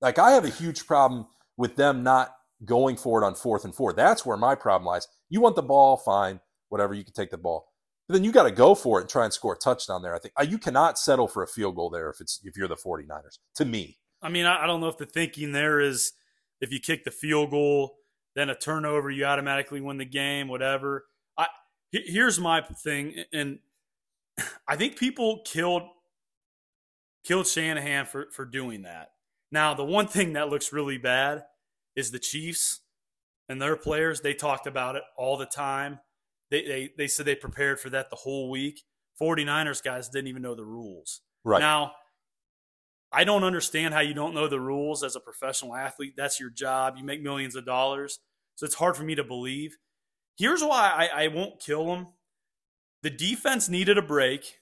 [0.00, 3.74] Like I have a huge problem with them not going for it on fourth and
[3.74, 3.92] four.
[3.92, 5.08] That's where my problem lies.
[5.30, 6.94] You want the ball, fine, whatever.
[6.94, 7.71] You can take the ball,
[8.12, 10.14] then you got to go for it and try and score a touchdown there.
[10.14, 12.68] I think Uh, you cannot settle for a field goal there if it's if you're
[12.68, 13.38] the 49ers.
[13.56, 16.12] To me, I mean, I, don't know if the thinking there is
[16.60, 17.96] if you kick the field goal,
[18.34, 21.06] then a turnover, you automatically win the game, whatever.
[21.36, 21.46] I
[21.90, 23.58] here's my thing, and
[24.68, 25.82] I think people killed
[27.24, 29.10] killed Shanahan for for doing that.
[29.50, 31.44] Now, the one thing that looks really bad
[31.94, 32.80] is the Chiefs
[33.48, 34.20] and their players.
[34.20, 35.98] They talked about it all the time.
[36.52, 38.82] They they they said they prepared for that the whole week.
[39.20, 41.22] 49ers guys didn't even know the rules.
[41.44, 41.60] right?
[41.60, 41.92] Now,
[43.10, 46.14] I don't understand how you don't know the rules as a professional athlete.
[46.16, 46.94] That's your job.
[46.98, 48.18] You make millions of dollars.
[48.56, 49.76] So it's hard for me to believe.
[50.36, 52.08] Here's why I, I won't kill them.
[53.02, 54.58] The defense needed a break,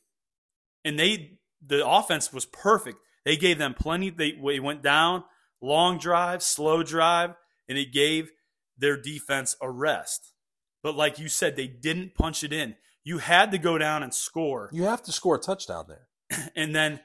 [0.85, 2.99] and they the offense was perfect.
[3.25, 4.11] They gave them plenty.
[4.11, 5.25] They, they went down,
[5.61, 7.35] long drive, slow drive,
[7.69, 8.31] and it gave
[8.79, 10.33] their defense a rest.
[10.83, 12.77] But like you said, they didn't punch it in.
[13.05, 14.71] You had to go down and score.
[14.73, 16.07] you have to score a touchdown there.
[16.57, 17.01] And then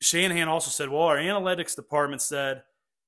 [0.00, 2.62] Shanahan also said, well, our analytics department said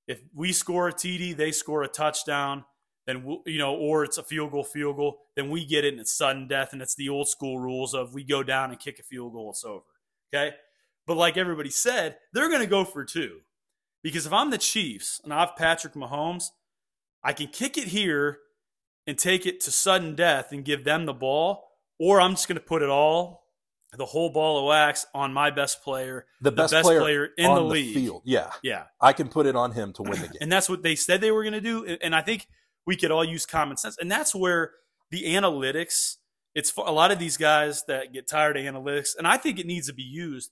[0.06, 2.64] if we score a TD, they score a touchdown,
[3.06, 5.94] then we'll, you know, or it's a field goal, field goal, then we get it
[5.94, 8.78] and it's sudden death and it's the old school rules of we go down and
[8.78, 9.84] kick a field goal, it's over.
[10.32, 10.54] Okay.
[11.06, 13.38] But like everybody said, they're going to go for two.
[14.02, 16.46] Because if I'm the Chiefs and I have Patrick Mahomes,
[17.24, 18.38] I can kick it here
[19.06, 22.58] and take it to sudden death and give them the ball, or I'm just going
[22.58, 23.42] to put it all,
[23.96, 27.28] the whole ball of wax on my best player, The the best, best, player, player,
[27.36, 27.94] in on the league.
[27.94, 28.22] field.
[28.24, 28.84] Yeah, Yeah.
[29.00, 30.38] I can put it on him to win the game.
[30.40, 31.84] And that's what they said they were going to do.
[32.00, 32.46] And I think
[32.86, 33.98] we could all use common sense.
[33.98, 34.72] And that's where
[35.10, 36.16] the analytics,
[36.54, 39.10] it's a lot of these guys that get tired of analytics.
[39.18, 40.50] And I think it needs to be used.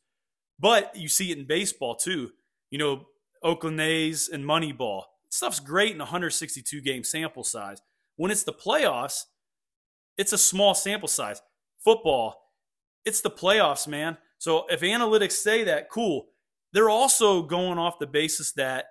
[0.59, 2.33] But you see it in baseball too.
[2.71, 3.07] You know,
[3.43, 5.05] Oakland A's and Moneyball.
[5.31, 7.81] Stuff's great in 162 game sample size.
[8.20, 9.24] When it's the playoffs,
[10.18, 11.40] it's a small sample size.
[11.83, 12.38] Football,
[13.06, 14.18] it's the playoffs, man.
[14.37, 16.26] So if analytics say that, cool.
[16.74, 18.88] They're also going off the basis that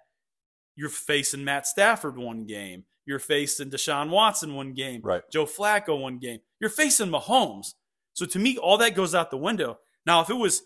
[0.76, 2.86] you're facing Matt Stafford one game.
[3.06, 5.02] You're facing Deshaun Watson one game.
[5.04, 5.22] Right.
[5.32, 6.40] Joe Flacco one game.
[6.60, 7.76] You're facing Mahomes.
[8.14, 9.78] So to me, all that goes out the window.
[10.08, 10.64] Now, if it was,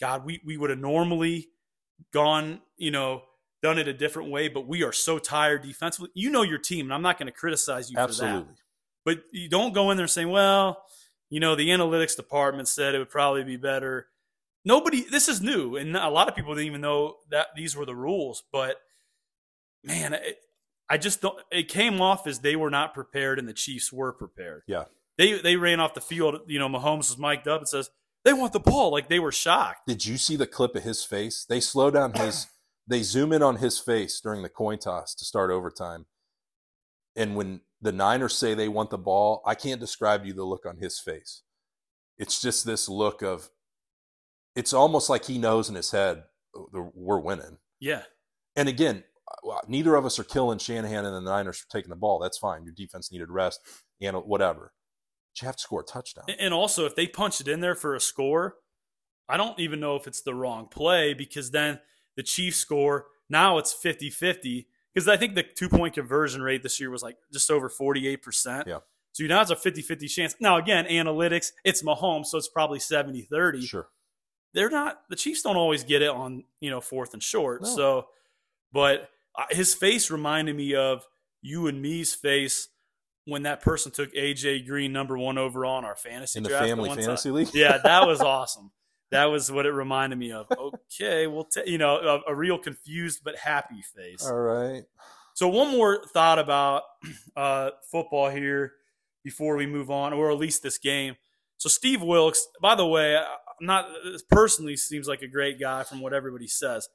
[0.00, 1.50] God, we, we would have normally
[2.14, 3.24] gone, you know,
[3.62, 6.10] done it a different way, but we are so tired defensively.
[6.14, 8.46] You know your team, and I'm not going to criticize you for that.
[9.04, 10.82] But you don't go in there saying, well,
[11.30, 14.08] you know, the analytics department said it would probably be better.
[14.64, 17.86] Nobody, this is new, and a lot of people didn't even know that these were
[17.86, 18.42] the rules.
[18.52, 18.76] But
[19.84, 20.38] man, it,
[20.90, 21.38] I just don't.
[21.50, 24.62] It came off as they were not prepared, and the Chiefs were prepared.
[24.66, 24.84] Yeah.
[25.16, 26.40] They they ran off the field.
[26.46, 27.90] You know, Mahomes was mic'd up and says
[28.24, 29.86] they want the ball, like they were shocked.
[29.86, 31.44] Did you see the clip of his face?
[31.48, 32.46] They slow down his,
[32.88, 36.06] they zoom in on his face during the coin toss to start overtime.
[37.14, 40.44] And when the Niners say they want the ball, I can't describe to you the
[40.44, 41.42] look on his face.
[42.16, 43.50] It's just this look of,
[44.56, 46.24] it's almost like he knows in his head,
[46.56, 47.58] "Oh, we're winning.
[47.80, 48.02] Yeah,
[48.56, 49.04] And again,
[49.44, 52.18] uh, uh, neither of us are killing Shanahan and the Niners for taking the ball.
[52.18, 52.64] That's fine.
[52.64, 53.60] Your defense needed rest
[54.00, 54.72] and whatever.
[55.32, 56.24] But you have to score a touchdown.
[56.40, 58.56] And also, if they punch it in there for a score,
[59.28, 61.78] I don't even know if it's the wrong play because then
[62.18, 63.06] the Chiefs score.
[63.30, 67.02] Now it's 50 50 because I think the two point conversion rate this year was
[67.02, 68.66] like just over 48%.
[68.66, 68.78] Yeah.
[69.12, 70.34] So you now it's a 50 50 chance.
[70.40, 73.64] Now, again, analytics, it's Mahomes, so it's probably 70 30.
[73.64, 73.88] Sure.
[74.52, 77.62] They're not, the Chiefs don't always get it on, you know, fourth and short.
[77.62, 77.68] No.
[77.68, 78.06] So,
[78.72, 81.06] but uh, his face reminded me of
[81.40, 82.68] you and me's face
[83.26, 86.66] when that person took AJ Green number one overall in our fantasy In the draft
[86.66, 86.98] family time.
[86.98, 87.54] fantasy league?
[87.54, 88.72] Yeah, that was awesome.
[89.10, 90.46] That was what it reminded me of.
[90.50, 94.26] Okay, well, ta- you know, a, a real confused but happy face.
[94.26, 94.84] All right.
[95.34, 96.82] So one more thought about
[97.36, 98.72] uh, football here
[99.24, 101.16] before we move on, or at least this game.
[101.58, 103.88] So Steve Wilks, by the way, I'm not
[104.30, 106.88] personally seems like a great guy from what everybody says.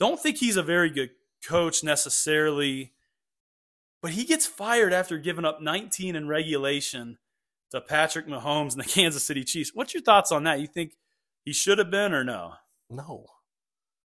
[0.00, 1.10] Don't think he's a very good
[1.46, 2.92] coach necessarily,
[4.00, 7.18] but he gets fired after giving up 19 in regulation
[7.70, 9.70] to Patrick Mahomes and the Kansas City Chiefs.
[9.74, 10.60] What's your thoughts on that?
[10.60, 10.94] You think
[11.44, 12.54] he should have been or no?
[12.88, 13.26] No.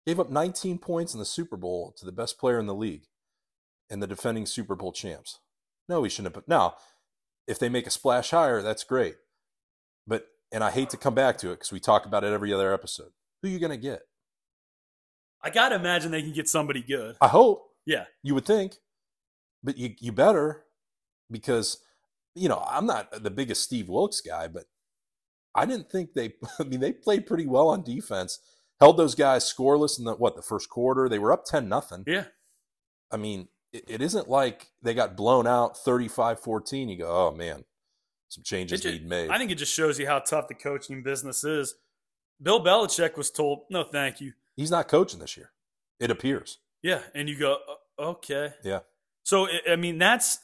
[0.05, 3.05] Gave up 19 points in the Super Bowl to the best player in the league
[3.89, 5.39] and the defending Super Bowl champs.
[5.87, 6.43] No, he shouldn't have.
[6.47, 6.75] Now,
[7.47, 9.15] if they make a splash higher, that's great.
[10.05, 12.53] But, and I hate to come back to it because we talk about it every
[12.53, 13.11] other episode.
[13.41, 14.01] Who are you going to get?
[15.41, 17.15] I got to imagine they can get somebody good.
[17.21, 17.69] I hope.
[17.85, 18.05] Yeah.
[18.21, 18.75] You would think.
[19.61, 20.63] But you, you better
[21.31, 21.79] because,
[22.35, 24.65] you know, I'm not the biggest Steve Wilks guy, but
[25.55, 28.39] I didn't think they, I mean, they played pretty well on defense.
[28.79, 31.07] Held those guys scoreless in the, what, the first quarter?
[31.07, 32.03] They were up 10 nothing.
[32.07, 32.25] Yeah.
[33.11, 36.89] I mean, it, it isn't like they got blown out 35 14.
[36.89, 37.63] You go, oh man,
[38.29, 39.29] some changes It ju- need made.
[39.29, 41.75] I think it just shows you how tough the coaching business is.
[42.41, 44.33] Bill Belichick was told, no, thank you.
[44.55, 45.51] He's not coaching this year,
[45.99, 46.57] it appears.
[46.81, 46.99] Yeah.
[47.15, 47.57] And you go,
[47.97, 48.53] okay.
[48.63, 48.79] Yeah.
[49.23, 50.39] So, I- I mean, that's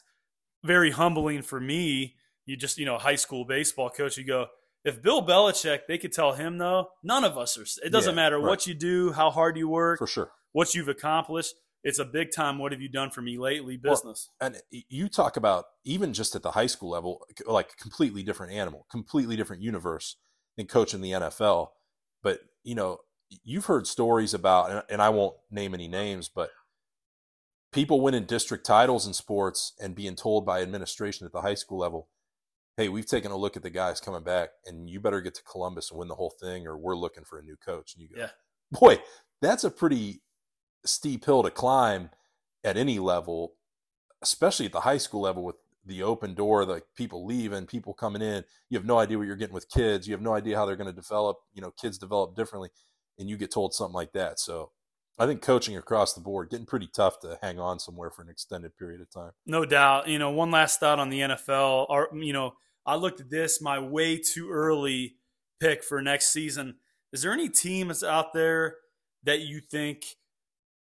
[0.64, 2.16] very humbling for me.
[2.46, 4.48] You just, you know, high school baseball coach, you go,
[4.86, 8.16] if Bill Belichick, they could tell him, though, none of us are, it doesn't Yeah,
[8.16, 8.48] matter right.
[8.50, 10.32] what you do, how hard you work, For sure.
[10.52, 11.54] what you've accomplished.
[11.84, 14.30] It's a big time, what have you done for me lately Well, business.
[14.42, 18.86] And you talk about even just at the high school level, like completely different animal,
[18.92, 20.18] completely different universe
[20.58, 21.70] than coaching the NFL.
[22.22, 23.00] But, you know,
[23.44, 26.52] you've heard stories about, and- and I won't name any names, but
[27.72, 31.78] people winning district titles in sports and being told by administration at the high school
[31.78, 32.10] level,
[32.80, 35.44] hey, we've taken a look at the guys coming back, and you better get to
[35.44, 37.94] Columbus and win the whole thing, or we're looking for a new coach.
[37.94, 38.30] And you go, Yeah.
[38.72, 39.02] boy,
[39.42, 40.22] that's a pretty
[40.86, 42.10] steep hill to climb
[42.64, 43.56] at any level,
[44.22, 48.22] especially at the high school level with the open door, the people leaving, people coming
[48.22, 48.46] in.
[48.70, 50.08] You have no idea what you're getting with kids.
[50.08, 51.38] You have no idea how they're going to develop.
[51.52, 52.70] You know, kids develop differently,
[53.18, 54.40] and you get told something like that.
[54.40, 54.72] So
[55.18, 58.30] I think coaching across the board getting pretty tough to hang on somewhere for an
[58.30, 59.32] extended period of time.
[59.46, 60.08] No doubt.
[60.08, 61.88] You know, one last thought on the NFL.
[61.90, 62.54] Or, you know,
[62.86, 65.16] I looked at this, my way too early
[65.60, 66.76] pick for next season.
[67.14, 68.76] Is there any teams out there
[69.24, 70.06] that you think,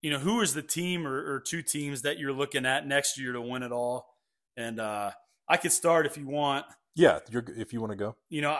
[0.02, 3.18] you know, who is the team or, or two teams that you're looking at next
[3.18, 4.06] year to win it all?
[4.56, 5.10] And uh,
[5.48, 6.66] I could start if you want.
[6.94, 8.16] Yeah, you're, if you want to go.
[8.28, 8.58] You know,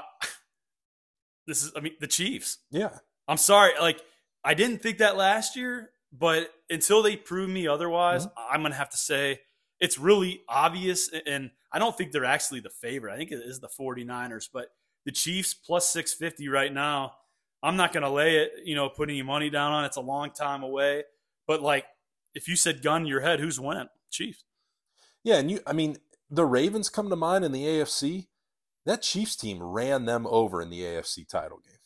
[1.47, 2.59] this is I mean the Chiefs.
[2.71, 2.91] Yeah.
[3.29, 4.01] I'm sorry, like
[4.45, 8.55] I didn't think that last year, but until they prove me otherwise, Mm-hmm.
[8.55, 9.41] I'm gonna have to say
[9.81, 13.13] it's really obvious and I don't think they're actually the favorite.
[13.13, 14.69] I think it is the 49ers, but
[15.05, 17.15] the Chiefs plus 650 right now.
[17.63, 19.89] I'm not gonna lay it, you know, put any money down on it.
[19.89, 21.05] It's a long time away.
[21.47, 21.87] But like
[22.35, 23.89] if you said gun to your head, who's winning?
[24.11, 24.45] Chiefs.
[25.25, 25.97] Yeah, and you I mean,
[26.31, 28.29] the Ravens come to mind in the AFC.
[28.85, 31.79] That Chiefs team ran them over in the AFC title game.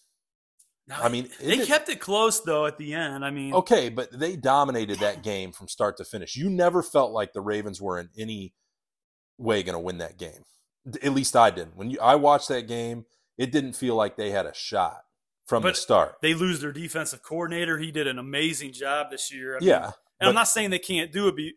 [0.92, 3.24] I mean, they kept it close though at the end.
[3.24, 6.36] I mean, Okay, but they dominated that game from start to finish.
[6.36, 8.54] You never felt like the Ravens were in any
[9.38, 10.44] way going to win that game.
[11.02, 11.76] At least I didn't.
[11.76, 13.04] When you, I watched that game,
[13.38, 15.02] it didn't feel like they had a shot
[15.46, 16.14] from But the start.
[16.22, 17.78] they lose their defensive coordinator.
[17.78, 19.56] He did an amazing job this year.
[19.56, 21.52] I mean, yeah, and but I'm not saying they can't do it, but you,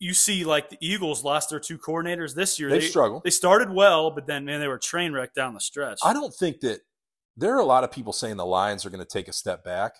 [0.00, 2.68] you see, like the Eagles lost their two coordinators this year.
[2.70, 3.20] they, They, struggle.
[3.24, 5.98] they started well, but then man, they were train wreck down the stretch.
[6.04, 6.80] I don't think that
[7.36, 9.64] there are a lot of people saying the Lions are going to take a step
[9.64, 9.96] back.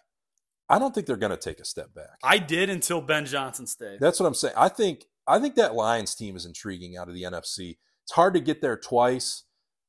[0.69, 2.19] I don't think they're going to take a step back.
[2.23, 4.01] I did until Ben Johnson stayed.
[4.01, 4.55] That's what I'm saying.
[4.57, 7.79] I think I think that Lions team is intriguing out of the NFC.
[8.05, 9.45] It's hard to get there twice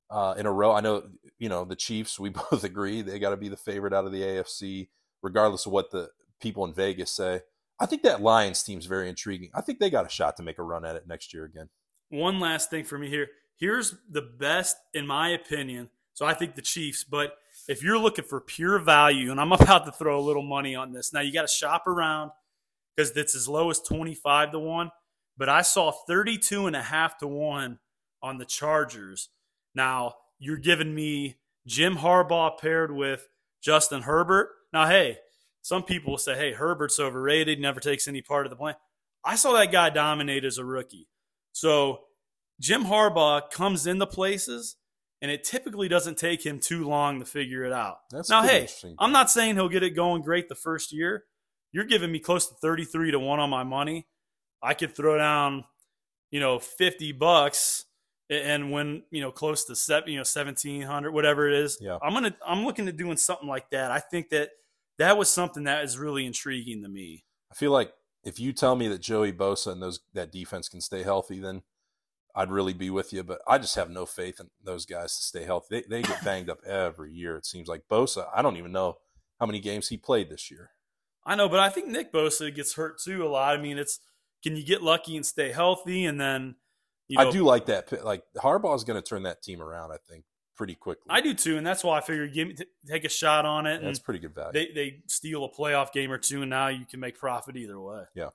[0.09, 0.73] uh, in a row.
[0.73, 1.03] I know
[1.39, 2.19] you know the Chiefs.
[2.19, 4.89] We both agree they got to be the favorite out of the AFC,
[5.23, 7.41] regardless of what the people in Vegas say.
[7.79, 9.51] I think that Lions team's very intriguing.
[9.53, 11.69] I think they got a shot to make a run at it next year again.
[12.09, 13.27] One last thing for me here.
[13.55, 15.89] Here's the best, in my opinion.
[16.17, 19.85] So I think the Chiefs, but if you're looking for pure value, and I'm about
[19.85, 22.31] to throw a little money on this, now you got to shop around
[22.95, 24.89] because it's as low as 25 to 1,
[25.37, 27.77] but I saw 32 and a half to 1
[28.23, 29.29] on the Chargers.
[29.75, 33.27] Now, you're giving me Jim Harbaugh paired with
[33.61, 34.49] Justin Herbert.
[34.73, 35.19] Now, hey,
[35.61, 38.73] some people will say, hey, Herbert's overrated, never takes any part of the plan.
[39.23, 41.09] I saw that guy dominate as a rookie.
[41.51, 42.05] So
[42.59, 44.77] Jim Harbaugh comes into places,
[45.21, 47.97] and it typically doesn't take him too long to figure it out.
[48.11, 48.67] That's now, hey.
[48.99, 51.23] I'm not saying he'll get it going great the first year.
[51.71, 54.07] You're giving me close to 33 to 1 on my money.
[54.61, 55.65] I could throw down,
[56.31, 57.85] you know, 50 bucks
[58.29, 61.77] and win, you know, close to seven, you know, 1700, whatever it is.
[61.79, 61.97] Yeah.
[62.01, 63.91] I'm going to, I'm looking at doing something like that.
[63.91, 64.49] I think that
[64.97, 67.23] that was something that is really intriguing to me.
[67.51, 70.81] I feel like if you tell me that Joey Bosa and those that defense can
[70.81, 71.61] stay healthy, then
[72.37, 73.23] I'd really be with you.
[73.23, 75.81] But I just have no faith in those guys to stay healthy.
[75.81, 77.35] They, they get banged up every year.
[77.35, 78.27] It seems like Bosa.
[78.33, 78.97] I don't even know
[79.39, 80.69] how many games he played this year.
[81.25, 83.57] I know, but I think Nick Bosa gets hurt too a lot.
[83.57, 83.99] I mean, it's
[84.43, 86.55] can you get lucky and stay healthy, and then
[87.07, 88.05] you know, I do like that.
[88.05, 89.91] Like Harbaugh's going to turn that team around.
[89.91, 90.23] I think
[90.55, 91.07] pretty quickly.
[91.09, 93.65] I do too, and that's why I figured give me t- take a shot on
[93.65, 93.81] it.
[93.81, 94.53] That's pretty good value.
[94.53, 97.79] they they steal a playoff game or two, and now you can make profit either
[97.79, 98.03] way.
[98.15, 98.29] Yeah.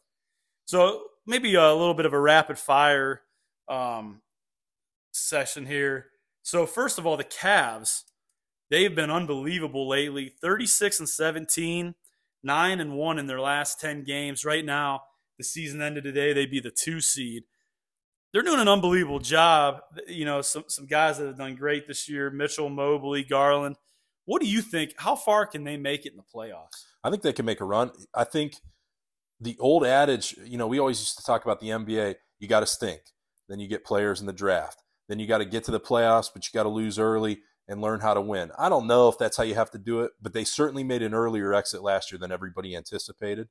[0.65, 3.23] So maybe a little bit of a rapid fire
[3.73, 4.21] um,
[5.13, 6.07] session here.
[6.43, 8.03] So first of all, the Cavs
[8.71, 10.35] they've been unbelievable lately.
[10.41, 11.95] Thirty six and seventeen,
[12.43, 14.45] nine and one in their last ten games.
[14.45, 15.03] Right now,
[15.39, 16.33] the season ended today.
[16.33, 17.45] They'd be the two seed.
[18.33, 19.81] They're doing an unbelievable job.
[20.07, 23.77] You know, some some guys that have done great this year: Mitchell, Mobley, Garland.
[24.25, 24.95] What do you think?
[24.99, 26.85] How far can they make it in the playoffs?
[27.03, 27.91] I think they can make a run.
[28.15, 28.55] I think
[29.41, 32.61] the old adage, you know, we always used to talk about the NBA, you got
[32.61, 33.01] to stink.
[33.53, 34.83] Then you get players in the draft.
[35.11, 37.83] Then you got to get to the playoffs, but you got to lose early and
[37.83, 38.51] learn how to win.
[38.59, 41.03] I don't know if that's how you have to do it, but they certainly made
[41.03, 43.49] an earlier exit last year than everybody anticipated.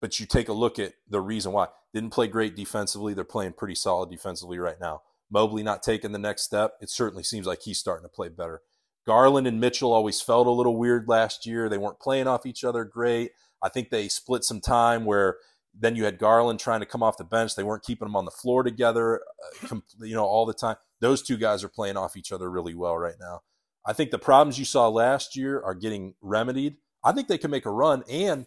[0.00, 1.66] But you take a look at the reason why.
[1.92, 3.14] Didn't play great defensively.
[3.14, 5.02] They're playing pretty solid defensively right now.
[5.28, 6.74] Mobley not taking the next step.
[6.80, 8.62] It certainly seems like he's starting to play better.
[9.08, 11.68] Garland and Mitchell always felt a little weird last year.
[11.68, 13.32] They weren't playing off each other great.
[13.60, 15.38] I think they split some time where
[15.78, 17.54] then you had Garland trying to come off the bench.
[17.54, 20.76] They weren't keeping them on the floor together, uh, com- you know, all the time.
[21.00, 23.40] Those two guys are playing off each other really well right now.
[23.86, 26.76] I think the problems you saw last year are getting remedied.
[27.04, 28.46] I think they can make a run, and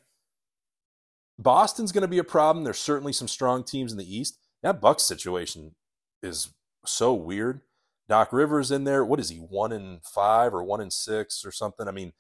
[1.38, 2.66] Boston's going to be a problem.
[2.66, 4.38] There's certainly some strong teams in the East.
[4.62, 5.76] That Bucks situation
[6.22, 6.50] is
[6.86, 7.62] so weird.
[8.10, 9.06] Doc Rivers in there.
[9.06, 9.38] What is he?
[9.38, 11.88] One in five or one in six or something?
[11.88, 12.12] I mean,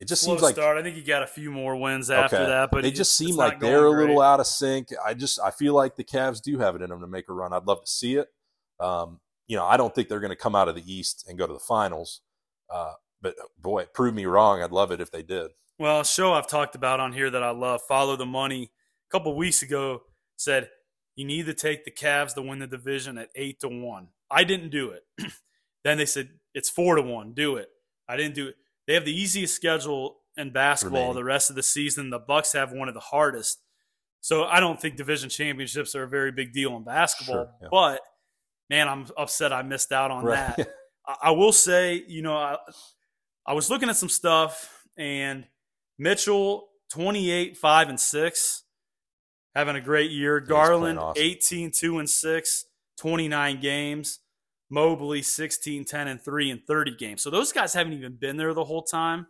[0.00, 0.78] it just Slow seems like start.
[0.78, 2.46] I think he got a few more wins after Okay.
[2.46, 4.24] that, but they just seem like they're a little great.
[4.24, 4.88] out of sync.
[5.04, 7.32] I just I feel like the Cavs do have it in them to make a
[7.32, 7.52] run.
[7.52, 8.28] I'd love to see it.
[8.80, 11.38] Um, you know, I don't think they're going to come out of the East and
[11.38, 12.20] go to the finals.
[12.70, 14.62] Uh, but boy, prove me wrong.
[14.62, 15.50] I'd love it if they did.
[15.78, 18.70] Well, a show I've talked about on here that I love, Follow the Money,
[19.08, 20.02] a couple weeks ago
[20.36, 20.68] said
[21.16, 24.08] you need to take the Cavs to win the division at eight to one.
[24.30, 25.04] I didn't do it.
[25.84, 27.32] then they said it's four to one.
[27.32, 27.70] Do it.
[28.08, 28.56] I didn't do it.
[28.88, 31.16] They have the easiest schedule in basketball Remaining.
[31.16, 32.10] the rest of the season.
[32.10, 33.60] The Bucks have one of the hardest.
[34.20, 37.34] So I don't think division championships are a very big deal in basketball.
[37.44, 37.68] Sure, yeah.
[37.70, 38.00] But
[38.70, 40.56] man, I'm upset I missed out on Right.
[40.56, 40.68] that.
[41.06, 42.56] I, I will say, you know, I,
[43.46, 45.46] I was looking at some stuff, and
[45.98, 48.62] Mitchell, 28, 5, and 6,
[49.54, 50.40] having a great year.
[50.40, 51.22] Garland, awesome.
[51.22, 52.64] 18, 2, and 6,
[52.98, 54.18] 29 games.
[54.70, 57.22] Mobley, 16, 10, and 3 in 30 games.
[57.22, 59.26] So those guys haven't even been there the whole time.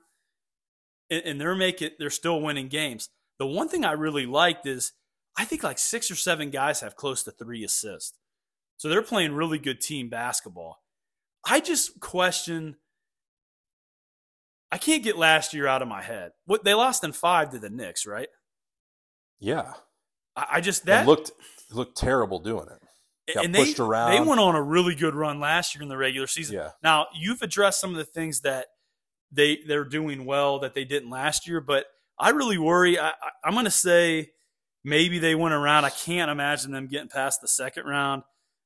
[1.11, 3.09] And, and they're making they're still winning games.
[3.39, 4.93] The one thing I really liked is
[5.37, 8.15] I think like six or seven guys have close to three assists.
[8.77, 10.83] So they're playing really good team basketball.
[11.45, 12.77] I just question.
[14.71, 16.33] I can't get last year out of my head.
[16.45, 18.29] What they lost in five to the Knicks, right?
[19.41, 19.75] Yeah.
[20.37, 21.31] I, I just That that looked
[21.71, 22.88] looked terrible doing it.
[23.35, 24.13] Got and pushed they, around.
[24.13, 26.57] They went on a really good run last year in the regular season.
[26.57, 26.71] Yeah.
[26.83, 28.67] Now you've addressed some of the things that
[29.31, 31.87] they they're doing well that they didn't last year, but
[32.19, 32.99] I really worry.
[32.99, 33.13] I,
[33.45, 34.31] I'm going to say
[34.85, 35.85] maybe they went around.
[35.85, 38.23] I can't imagine them getting past the second round.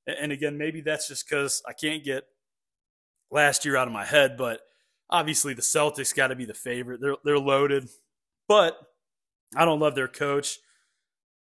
[0.07, 2.25] And again, maybe that's just because I can't get
[3.31, 4.37] last year out of my head.
[4.37, 4.61] But
[5.11, 7.01] obviously, the Celtics got to be the favorite.
[7.01, 7.89] They're they're loaded,
[8.49, 8.77] but
[9.55, 10.59] I don't love their coach.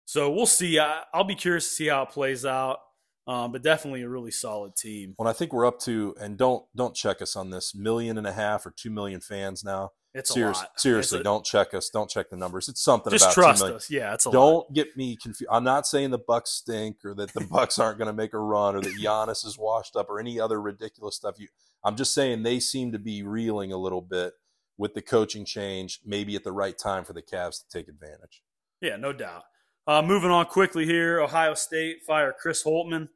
[0.06, 0.80] So we'll see.
[0.80, 2.80] I, I'll be curious to see how it plays out.
[3.28, 5.16] Um, but definitely a really solid team.
[5.18, 8.26] Well, I think we're up to, and don't don't check us on this, million and
[8.26, 9.92] a half or two million fans now.
[10.14, 10.80] It's Serious- a lot.
[10.80, 11.90] Seriously, It's a- don't check us.
[11.90, 12.68] Don't check the numbers.
[12.68, 13.76] It's something just about trust 2 million.
[13.78, 13.90] us.
[13.90, 14.34] Yeah, it's a lot.
[14.34, 15.48] Don't get me confused.
[15.50, 18.40] I'm not saying the Bucks stink or that the Bucks aren't going to make a
[18.40, 21.40] run or that Giannis is washed up or any other ridiculous stuff.
[21.40, 21.48] You,
[21.86, 24.34] I'm just saying they seem to be reeling a little bit
[24.78, 28.44] with the coaching change, maybe at the right time for the Cavs to take advantage.
[28.82, 29.44] Yeah, no doubt.
[29.92, 33.10] Uh, moving on quickly here, Ohio State fire Chris Holtmann.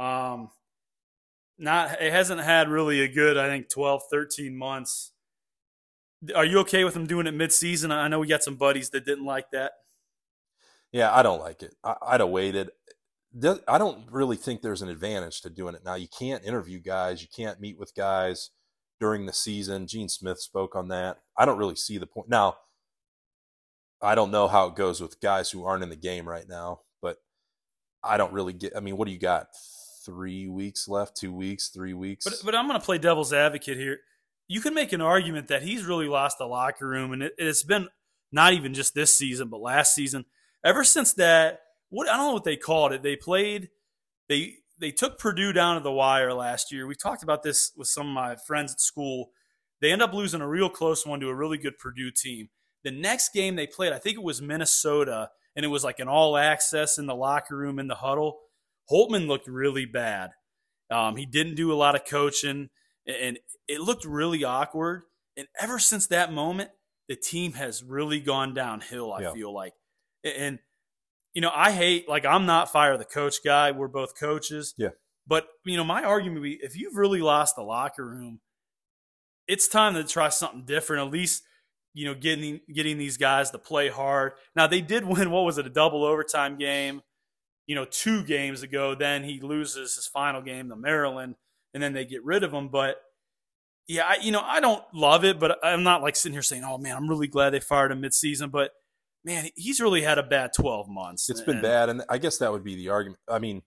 [0.00, 0.50] Um,
[1.58, 5.12] not it hasn't had really a good, I think, 12, 13 months.
[6.34, 7.92] Are you okay with him doing it mid-season?
[7.92, 9.74] I know we got some buddies that didn't like that.
[10.90, 11.76] Yeah, I don't like it.
[11.84, 12.70] I, I'd have waited.
[13.68, 15.94] I don't really think there's an advantage to doing it now.
[15.94, 17.22] You can't interview guys.
[17.22, 18.50] You can't meet with guys
[18.98, 19.86] during the season.
[19.86, 21.18] Gene Smith spoke on that.
[21.36, 22.28] I don't really see the point.
[22.28, 22.56] Now,
[24.00, 26.80] I don't know how it goes with guys who aren't in the game right now,
[27.02, 27.18] but
[28.02, 28.76] I don't really get.
[28.76, 29.48] I mean, what do you got?
[30.04, 31.16] Three weeks left?
[31.16, 31.68] Two weeks?
[31.68, 32.24] Three weeks?
[32.24, 33.98] But but I'm going to play devil's advocate here.
[34.46, 37.62] You can make an argument that he's really lost the locker room, and it, it's
[37.62, 37.88] been
[38.32, 40.24] not even just this season, but last season.
[40.64, 43.02] Ever since that, what I don't know what they called it.
[43.02, 43.68] They played.
[44.28, 46.86] They they took Purdue down to the wire last year.
[46.86, 49.30] We talked about this with some of my friends at school.
[49.80, 52.48] They end up losing a real close one to a really good Purdue team.
[52.88, 56.08] The next game they played, I think it was Minnesota, and it was like an
[56.08, 58.38] all access in the locker room in the huddle.
[58.90, 60.30] Holtmann looked really bad.
[60.90, 62.70] Um, he didn't do a lot of coaching,
[63.06, 65.02] and it looked really awkward.
[65.36, 66.70] And ever since that moment,
[67.10, 69.12] the team has really gone downhill.
[69.12, 69.32] I Yeah.
[69.34, 69.74] feel like,
[70.24, 70.58] and
[71.34, 73.70] you know, I hate like I'm not fire the coach guy.
[73.70, 74.72] We're both coaches.
[74.78, 74.92] Yeah.
[75.26, 78.40] But you know, my argument would be if you've really lost the locker room,
[79.46, 81.06] it's time to try something different.
[81.06, 81.42] At least
[81.94, 84.32] you know, getting getting these guys to play hard.
[84.54, 85.30] Now they did win.
[85.30, 85.66] What was it?
[85.66, 87.02] A double overtime game.
[87.66, 88.94] You know, two games ago.
[88.94, 91.34] Then he loses his final game to Maryland,
[91.74, 92.68] and then they get rid of him.
[92.68, 92.96] But
[93.86, 96.64] yeah, I, you know, I don't love it, but I'm not like sitting here saying,
[96.64, 98.70] "Oh man, I'm really glad they fired him midseason." But
[99.24, 101.28] man, he's really had a bad 12 months.
[101.28, 103.20] It's been And- bad, and I guess that would be the argument.
[103.28, 103.62] I mean,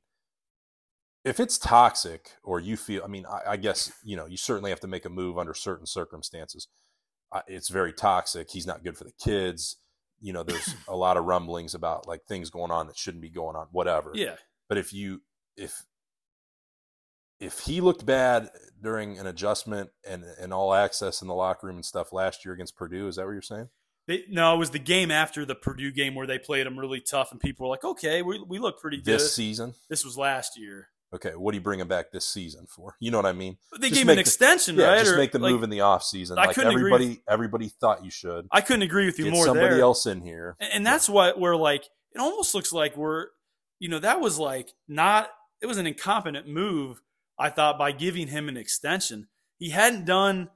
[1.24, 4.72] if it's toxic, or you feel, I mean, I, I guess you know, you certainly
[4.72, 6.68] have to make a move under certain circumstances.
[7.48, 8.50] It's very toxic.
[8.50, 9.78] He's not good for the kids.
[10.20, 13.30] You know, there's a lot of rumblings about like things going on that shouldn't be
[13.30, 13.68] going on.
[13.72, 14.12] Whatever.
[14.14, 14.36] Yeah,
[14.70, 15.22] But if you
[15.58, 15.84] if
[17.40, 18.50] if he looked bad
[18.82, 22.54] during an adjustment and and all access in the locker room and stuff last year
[22.54, 23.70] against Purdue, is that what you're saying?
[24.08, 27.02] they, no, it was the game after the Purdue game where they played him really
[27.02, 29.74] tough, and people were like, "Okay, we we look pretty good." This season?
[29.90, 30.90] This was last year.
[31.14, 32.96] Okay, what are you bringing back this season for?
[33.02, 33.58] You know what I mean?
[33.80, 35.00] They Just gave him an the- extension, Yeah, right?
[35.00, 36.38] just Or, make the like, move in the off season.
[36.40, 38.48] I Like couldn't agree everybody, everybody thought you should.
[38.52, 39.82] I couldn't agree with you Get more somebody there.
[39.82, 40.56] else in here.
[40.60, 41.84] And- And that's what we're like.
[42.14, 43.28] It almost looks like we're,
[43.80, 45.30] you know, that was like not.
[45.62, 47.02] It was an incompetent move.
[47.38, 50.50] I thought by giving him an extension, he hadn't done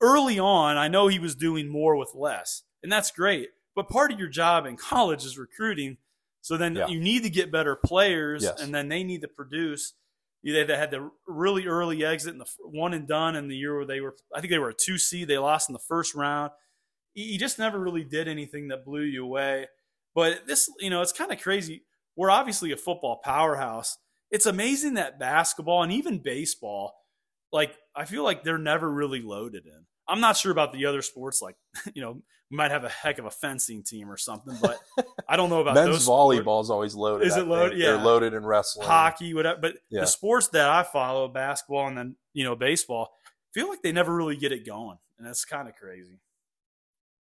[0.00, 0.76] early on.
[0.76, 3.48] I know he was doing more with less, and that's great.
[3.74, 5.98] But part of your job in college is recruiting.
[6.46, 6.86] So then Yeah.
[6.86, 8.60] you need to get better players, Yes.
[8.60, 9.94] and then they need to produce.
[10.44, 13.74] They they had the really early exit in the one and done in the year
[13.74, 14.14] where they were.
[14.32, 15.26] I think they were a two seed.
[15.26, 16.52] They lost in the first round.
[17.14, 19.66] He just never really did anything that blew you away.
[20.14, 21.84] But this, you know, it's kind of crazy.
[22.14, 23.98] We're obviously a football powerhouse.
[24.30, 26.94] It's amazing that basketball and even baseball,
[27.50, 29.86] like I feel like they're never really loaded in.
[30.08, 31.42] I'm not sure about the other sports.
[31.42, 31.56] Like,
[31.94, 32.12] you know,
[32.50, 34.78] we might have a heck of a fencing team or something, but
[35.28, 37.26] I don't know about Men's those volleyball is always loaded.
[37.26, 37.78] Is it loaded?
[37.78, 37.86] Yeah.
[37.92, 38.86] They're loaded in wrestling.
[38.86, 39.58] hockey, whatever.
[39.60, 40.02] But Yeah.
[40.02, 43.12] the sports that I follow, basketball and then you know baseball,
[43.52, 46.20] feel like they never really get it going, and that's kind of crazy.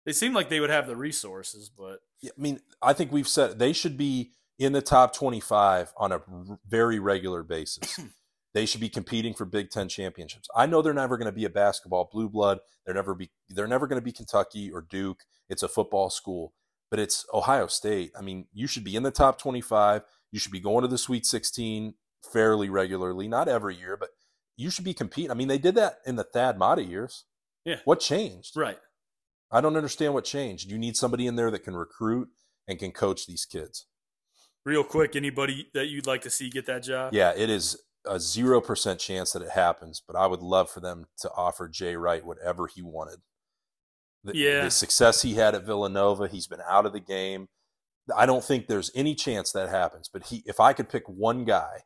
[0.05, 3.27] They seem like they would have the resources, but Yeah, I mean, I think we've
[3.27, 7.99] said they should be in the top 25 on a r- very regular basis.
[8.59, 10.49] they should be competing for Big Ten championships.
[10.53, 12.59] I know they're never going to be a basketball blue blood.
[12.85, 13.31] They're never be.
[13.47, 15.23] They're never going to be Kentucky or Duke.
[15.47, 16.51] It's a football school,
[16.91, 18.11] but it's Ohio State.
[18.19, 20.01] I mean, you should be in the top 25.
[20.33, 21.93] You should be going to the Sweet 16
[22.33, 24.09] fairly regularly, not every year, but
[24.57, 25.31] you should be competing.
[25.31, 27.23] I mean, they did that in the Thad Matta years.
[27.63, 27.77] Yeah.
[27.85, 28.57] What changed?
[28.57, 28.77] right.
[29.51, 30.69] I don't understand what changed.
[30.69, 32.27] You need somebody in there that can recruit
[32.67, 33.85] and can coach these kids.
[34.65, 37.13] Real quick, anybody that you'd like to see get that job?
[37.13, 37.77] Yeah, it is
[38.09, 41.67] a zero percent chance that it happens, but I would love for them to offer
[41.69, 43.19] Jay Wright whatever he wanted.
[44.23, 44.63] The, Yeah.
[44.65, 47.47] the success he had at Villanova, he's been out of the game.
[48.15, 50.09] I don't think there's any chance that happens.
[50.11, 51.83] But he, if I could pick one guy,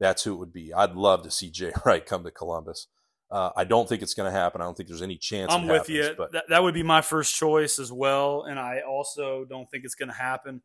[0.00, 0.72] that's who it would be.
[0.72, 2.88] I'd love to see Jay Wright come to Columbus.
[3.30, 4.62] Uh, I don't think it's going to happen.
[4.62, 5.52] I don't think there's any chance.
[5.52, 6.14] I'm it with happens, you.
[6.16, 8.44] But That, that would be my first choice as well.
[8.44, 10.62] And I also don't think it's going to happen.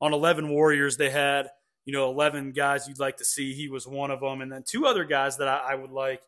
[0.00, 1.50] On 11 Warriors, they had,
[1.88, 3.54] you know, 11 guys you'd like to see.
[3.54, 4.42] He was one of them.
[4.42, 6.20] And then two other guys that I, I would like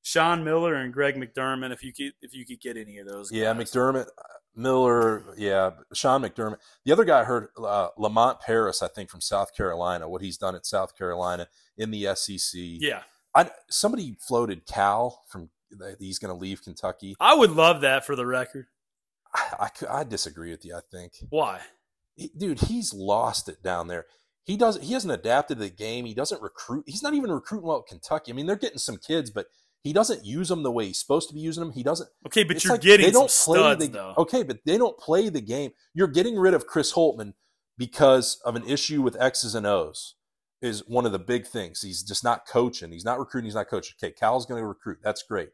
[0.00, 3.32] Sean Miller and Greg McDermott, if you could, if you could get any of those.
[3.32, 3.72] Yeah, guys.
[3.72, 4.22] McDermott, uh,
[4.54, 6.58] Miller, yeah, Sean McDermott.
[6.84, 10.08] The other guy I heard, uh, Lamont Paris, I think from South Carolina.
[10.08, 12.52] What he's done at South Carolina in the SEC.
[12.54, 13.02] Yeah.
[13.34, 15.50] I, somebody floated Cal from
[15.98, 17.16] he's going to leave Kentucky.
[17.18, 18.66] I would love that for the record.
[19.34, 20.76] I, I, I disagree with you.
[20.76, 21.58] I think, Why?
[22.14, 24.06] He- dude, he's lost it down there.
[24.48, 24.82] He doesn't.
[24.82, 26.06] He hasn't adapted to the game.
[26.06, 26.84] He doesn't recruit.
[26.86, 28.32] He's not even recruiting well at Kentucky.
[28.32, 29.48] I mean, they're getting some kids, but
[29.82, 31.72] he doesn't use them the way he's supposed to be using them.
[31.74, 32.08] He doesn't.
[32.26, 34.14] Okay, but you're like getting they don't play studs, the, though.
[34.16, 35.72] Okay, but they don't play the game.
[35.92, 37.34] You're getting rid of Chris Holtmann
[37.76, 40.14] because of an issue with X's and O's
[40.62, 41.82] is one of the big things.
[41.82, 42.90] He's just not coaching.
[42.90, 43.48] He's not recruiting.
[43.48, 43.96] He's not coaching.
[44.02, 45.00] Okay, Cal's going to recruit.
[45.04, 45.50] That's great.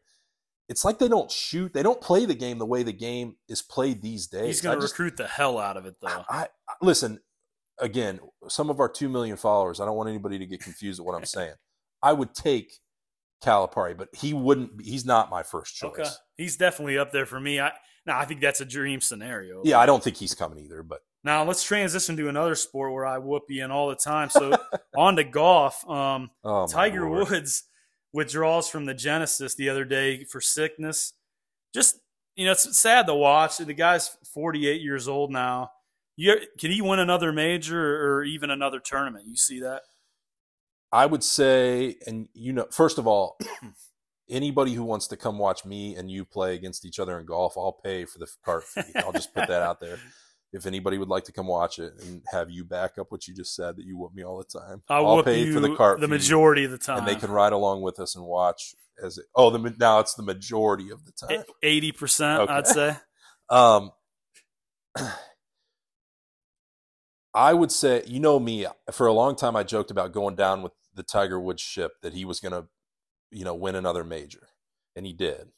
[0.69, 1.73] It's like they don't shoot.
[1.73, 4.45] They don't play the game the way the game is played these days.
[4.45, 6.23] He's going to recruit the hell out of it, though.
[6.29, 7.19] I, I listen
[7.79, 8.19] again.
[8.47, 9.79] Some of our two million followers.
[9.79, 11.53] I don't want anybody to get confused at what I'm saying.
[12.01, 12.73] I would take
[13.43, 14.81] Calipari, but he wouldn't.
[14.81, 15.91] He's not my first choice.
[15.99, 17.59] Okay, he's definitely up there for me.
[17.59, 17.71] I
[18.05, 19.61] now I think that's a dream scenario.
[19.63, 20.83] Yeah, I don't think he's coming either.
[20.83, 24.29] But Now let's transition to another sport where I whoop you in all the time.
[24.29, 24.57] So
[24.97, 25.87] on to golf.
[25.89, 27.07] Um, oh, Tiger.
[27.07, 27.63] Woods
[28.13, 31.13] withdrawals from the Genesis the other day for sickness.
[31.73, 31.99] Just
[32.35, 33.57] you know, it's sad to watch.
[33.57, 35.71] The guy's 48 years old now.
[36.17, 39.25] You, can he win another major or even another tournament?
[39.27, 39.81] You see that?
[40.91, 43.37] I would say, and you know, first of all,
[44.29, 47.55] anybody who wants to come watch me and you play against each other in golf,
[47.57, 48.81] I'll pay for the cart fee.
[48.95, 49.97] I'll just put that out there.
[50.53, 53.35] If anybody would like to come watch it and have you back up what you
[53.35, 55.99] just said, that you whoop me all the time, I'll, I'll pay for the cart
[55.99, 56.99] the majority of the time.
[56.99, 59.25] and they can ride along with us and watch as it.
[59.35, 61.43] Oh, the now it's the majority of the time.
[61.61, 62.53] eighty percent, Okay.
[62.53, 62.95] I'd say.
[63.47, 63.91] Um,
[67.35, 70.63] I would say, you know me, for a long time I joked about going down
[70.63, 72.67] with the Tiger Woods ship that he was going to,
[73.29, 74.47] you know, win another major,
[74.95, 75.49] and he did.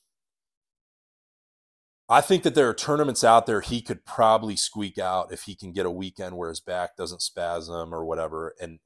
[2.10, 5.56] I think that there are tournaments out there he could probably squeak out if he
[5.56, 8.56] can get a weekend where his back doesn't spasm or whatever.
[8.60, 8.80] And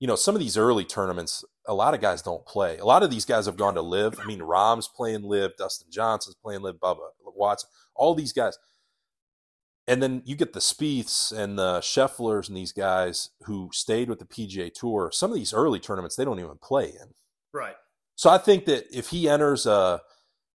[0.00, 2.78] you know, some of these early tournaments, a lot of guys don't play.
[2.78, 4.18] A lot of these guys have gone to LIV.
[4.18, 8.58] I mean, Rahm's playing LIV, Dustin Johnson's playing LIV, Bubba Watson, all these guys.
[9.88, 14.20] And then you get the Spieths and the Schefflers and these guys who stayed with
[14.20, 15.10] the PGA Tour.
[15.12, 17.14] Some of these early tournaments they don't even play in.
[17.52, 17.74] Right.
[18.14, 20.00] So I think that if he enters a,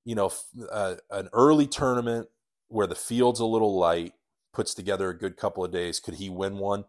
[0.03, 0.32] you know,
[0.71, 2.28] a, an early tournament
[2.67, 4.13] where the field's a little light,
[4.53, 6.86] puts together a good couple of days, could he win one?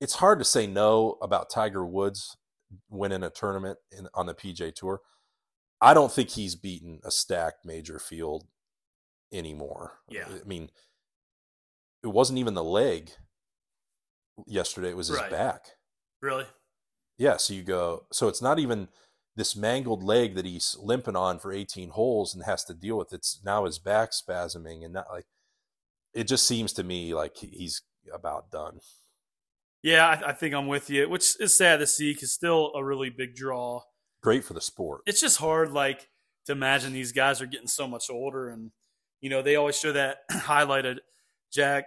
[0.00, 2.36] It's hard to say no about Tiger Woods
[2.90, 5.00] winning a tournament in, on the PGA Tour.
[5.80, 8.46] I don't think he's beaten a stacked major field
[9.32, 9.98] anymore.
[10.08, 10.26] Yeah.
[10.28, 10.70] I mean,
[12.06, 13.10] it wasn't even the leg
[14.46, 15.30] yesterday; it was his Right.
[15.30, 15.76] back.
[16.22, 16.46] Really?
[17.18, 18.88] Yeah, so you go, so it's not even
[19.36, 23.12] this mangled leg that he's limping on for 18 holes and has to deal with.
[23.12, 25.26] It's now his back spasming and not like
[26.14, 27.82] it just seems to me like he's
[28.12, 28.80] about done.
[29.82, 32.84] Yeah, I, I think I'm with you, which is sad to see because still a
[32.84, 33.82] really big draw.
[34.22, 35.02] Great for the sport.
[35.06, 36.08] It's just hard, like,
[36.46, 38.70] to imagine these guys are getting so much older, and
[39.20, 40.98] you know they always show that highlighted
[41.52, 41.84] Jack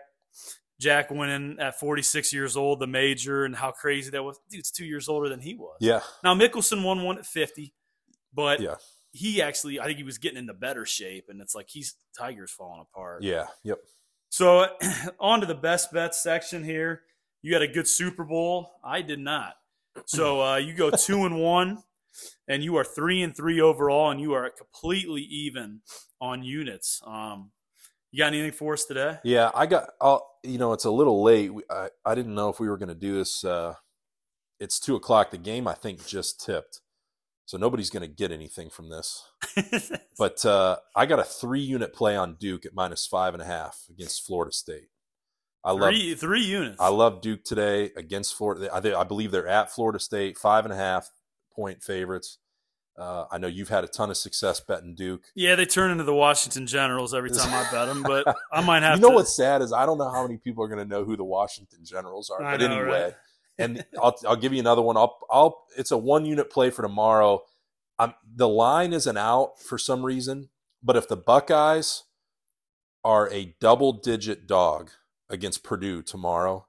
[0.80, 4.40] Jack winning at 46 years old the major and how crazy that was.
[4.50, 5.78] Dude's two years older than he was.
[5.80, 7.74] Yeah, Now Mickelson won one at 50,
[8.34, 8.76] but Yeah.
[9.12, 12.52] he actually, I think he was getting into better shape, and it's like he's Tiger's
[12.52, 13.24] falling apart.
[13.24, 13.48] Yeah.
[13.64, 13.80] Yep.
[14.30, 14.68] So
[15.20, 17.02] on to the best bets section here.
[17.42, 18.80] You had a good Super Bowl.
[18.84, 19.56] I did not.
[20.06, 21.84] So uh, you go two and one,
[22.48, 25.82] and you are three and three overall, and you are completely even
[26.22, 27.02] on units.
[27.06, 27.52] Um,
[28.12, 29.18] you got anything for us today?
[29.24, 29.90] Yeah, I got.
[30.02, 31.54] I'll, you know, it's a little late.
[31.54, 33.44] We, I I didn't know if we were going to do this.
[33.44, 33.76] Uh,
[34.60, 35.32] it's two o'clock.
[35.32, 36.82] The game I think just tipped,
[37.46, 39.24] so nobody's going to get anything from this.
[40.20, 43.46] But uh, I got a three unit play on Duke at minus five and a
[43.46, 44.90] half against Florida State.
[45.64, 46.76] I love three, three units.
[46.78, 48.70] I love Duke today against Florida.
[48.74, 51.10] I, I believe they're at Florida State, five and a half
[51.54, 52.38] point favorites.
[53.00, 55.24] Uh, I know you've had a ton of success betting Duke.
[55.34, 58.84] yeah, they turn into the Washington Generals every time I bet them, but I might
[58.84, 59.16] have you know to.
[59.16, 61.24] what's sad is I don't know how many people are going to know who the
[61.24, 62.44] Washington Generals are.
[62.44, 63.14] I but know, anyway, right?
[63.58, 64.98] and I'll I'll give you another one.
[64.98, 67.44] I'll I'll it's a one unit play for tomorrow.
[67.98, 70.50] I'm the line isn't out for some reason,
[70.84, 72.04] but if the Buckeyes
[73.04, 74.92] are a double digit dog
[75.30, 76.68] against Purdue tomorrow,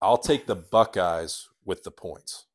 [0.00, 2.46] I'll take the Buckeyes with the points.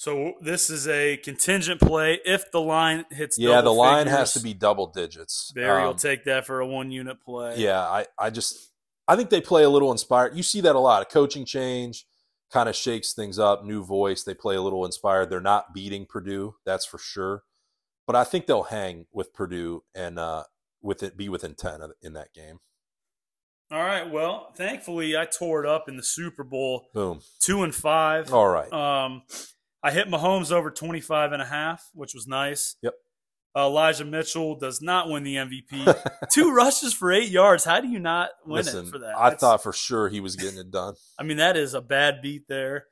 [0.00, 2.20] So this is a contingent play.
[2.24, 5.52] If the line hits, Yeah, the line figures, has to be double digits.
[5.54, 7.58] Barry will Um, take that for a one unit play.
[7.58, 8.70] Yeah, I, I just
[9.06, 10.34] I think they play a little inspired.
[10.34, 11.02] You see that a lot.
[11.02, 12.06] A coaching change
[12.50, 14.22] kind of shakes things up, new voice.
[14.22, 15.28] They play a little inspired.
[15.28, 17.42] They're not beating Purdue, that's for sure.
[18.06, 20.44] But I think they'll hang with Purdue and uh,
[20.80, 22.60] with it be within ten in that game.
[23.70, 24.10] All right.
[24.10, 27.20] Well, thankfully, I tore it up in the Super Bowl, Boom.
[27.38, 28.32] two and five.
[28.32, 28.72] All right.
[28.72, 29.24] Um,
[29.82, 32.76] I hit Mahomes over 25 and a half, which was nice.
[32.82, 32.94] Yep.
[33.56, 36.00] Uh, Elijah Mitchell does not win the MVP.
[36.32, 37.64] Two rushes for eight yards.
[37.64, 39.16] How do you not win Listen, it for that?
[39.16, 40.94] I That's- thought for sure he was getting it done.
[41.18, 42.86] I mean, that is a bad beat there.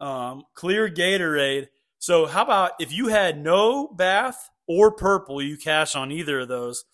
[0.00, 1.68] Um, clear Gatorade.
[1.98, 6.48] So, how about if you had no bath or purple, you cash on either of
[6.48, 6.84] those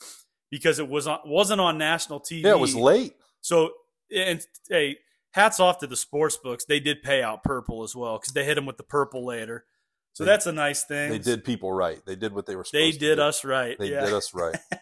[0.50, 2.42] because it was on, wasn't on national TV.
[2.44, 3.14] Yeah, it was late.
[3.40, 3.70] So,
[4.14, 4.98] and hey,
[5.32, 6.64] hats off to the sports books.
[6.64, 9.64] They did pay out purple as well because they hit them with the purple later.
[10.14, 11.10] So They- that's a nice thing.
[11.10, 12.00] They did people right.
[12.06, 13.78] They did what they were supposed They did us right.
[13.78, 14.04] They yeah.
[14.04, 14.56] did us right.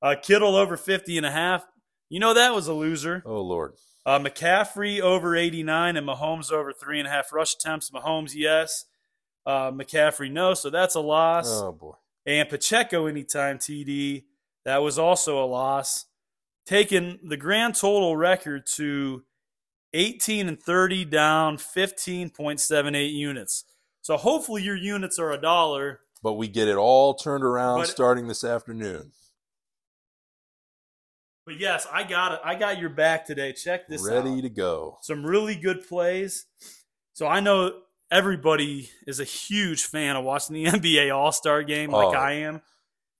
[0.00, 1.64] Uh, Kittle over 50 and a half.
[2.08, 3.22] You know that was a loser.
[3.24, 3.74] Oh Lord.
[4.04, 7.88] Uh, McCaffrey over 89 and Mahomes over three and a half rush attempts.
[7.90, 8.84] Mahomes, yes.
[9.46, 10.54] Uh, McCaffrey, no.
[10.54, 11.46] So that's a loss.
[11.48, 11.92] Oh boy.
[12.26, 14.24] And Pacheco anytime TD.
[14.64, 16.06] That was also a loss.
[16.66, 19.22] Taking the grand total record to
[19.94, 23.64] 18 and 30 down 15.78 units.
[24.00, 26.00] So hopefully your units are a dollar.
[26.22, 29.12] But we get it all turned around But- starting this afternoon.
[31.44, 32.40] But yes, I got it.
[32.44, 33.52] I got your back today.
[33.52, 34.24] Check this out.
[34.24, 34.98] Ready to go.
[35.02, 36.46] some really good plays.
[37.14, 37.80] So I know
[38.12, 42.18] everybody is a huge fan of watching the NBA All Star game like Oh.
[42.18, 42.62] I am.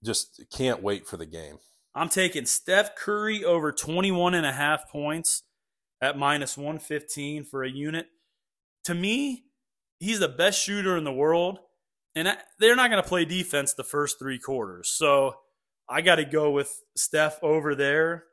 [0.05, 1.57] Just can't wait for the game.
[1.95, 5.43] I'm taking Steph Curry over 21 and a half points
[6.03, 8.07] at minus 115 for a unit.
[8.83, 9.45] To me,
[9.99, 11.59] he's the best shooter in the world,
[12.13, 14.89] and they're not going to play defense the first three quarters.
[14.89, 15.35] So
[15.89, 18.25] I got to go with Steph over there.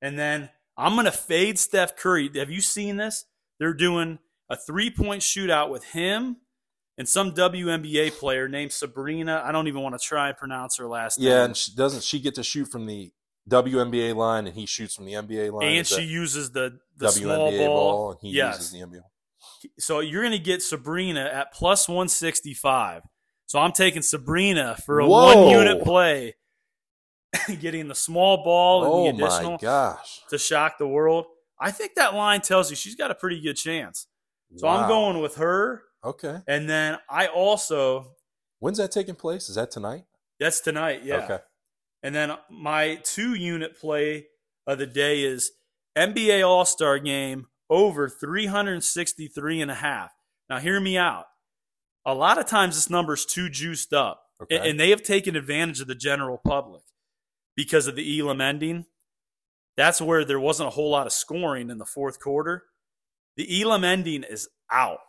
[0.00, 2.30] And then I'm going to fade Steph Curry.
[2.36, 3.26] Have you seen this?
[3.60, 6.38] They're doing a three point shootout with him
[6.96, 9.42] and some WNBA player named Sabrina.
[9.44, 11.28] I don't even want to try and pronounce her last name.
[11.28, 13.12] Yeah, and she, doesn't she get to shoot from the
[13.48, 15.68] WNBA line and he shoots from the NBA line?
[15.68, 18.10] and she uses the the WNBA small ball.
[18.12, 18.56] and he yes.
[18.58, 19.00] uses the NBA.
[19.78, 23.02] So you're going to get Sabrina at plus 165.
[23.46, 25.34] So I'm taking Sabrina for a Whoa.
[25.46, 26.34] one unit play,
[27.60, 30.20] getting the small ball and Oh the additional my gosh!
[30.30, 31.26] to shock the world.
[31.60, 34.06] I think that line tells you she's got a pretty good chance.
[34.56, 35.82] So I'm going with her.
[36.04, 38.12] Okay, And then I also,
[38.60, 39.48] when's that taking place?
[39.48, 40.04] Is that tonight?
[40.38, 41.02] that's tonight.
[41.04, 41.24] Yeah.
[41.24, 41.38] Okay.
[42.02, 44.26] And then my two unit play
[44.66, 45.50] of the day is
[45.96, 50.12] NBA All Star game over 363 and a half.
[50.48, 51.26] Now, hear me out.
[52.06, 54.56] A lot of times this number is too juiced up, Okay.
[54.56, 56.82] and, and they have taken advantage of the general public
[57.56, 58.86] because of the Elam ending.
[59.76, 62.64] That's where there wasn't a whole lot of scoring in the fourth quarter.
[63.36, 65.00] The Elam ending is out.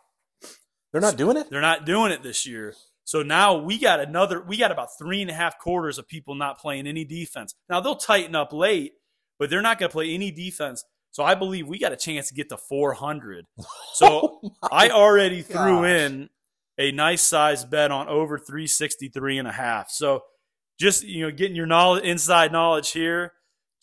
[0.92, 1.48] They're not doing it.
[1.50, 2.74] They're not doing it this year.
[3.10, 6.36] So now we got another, we got about three and a half quarters of people
[6.36, 7.56] not playing any defense.
[7.68, 8.92] Now they'll tighten up late,
[9.36, 10.84] but they're not going to play any defense.
[11.10, 13.46] So I believe we got a chance to get to 400.
[13.94, 16.30] So Oh I already threw in
[16.78, 19.90] a nice size bet on over 363 and a half.
[19.90, 20.22] So
[20.78, 23.32] just, you know, getting your knowledge, inside knowledge here.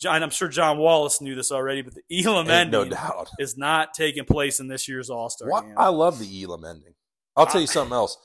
[0.00, 3.28] John, I'm sure John Wallace knew this already, but the Elam Ain't no ending doubt.
[3.38, 5.50] is not taking place in this year's All Star.
[5.76, 6.94] I love the Elam ending.
[7.36, 8.16] I'll tell you something else.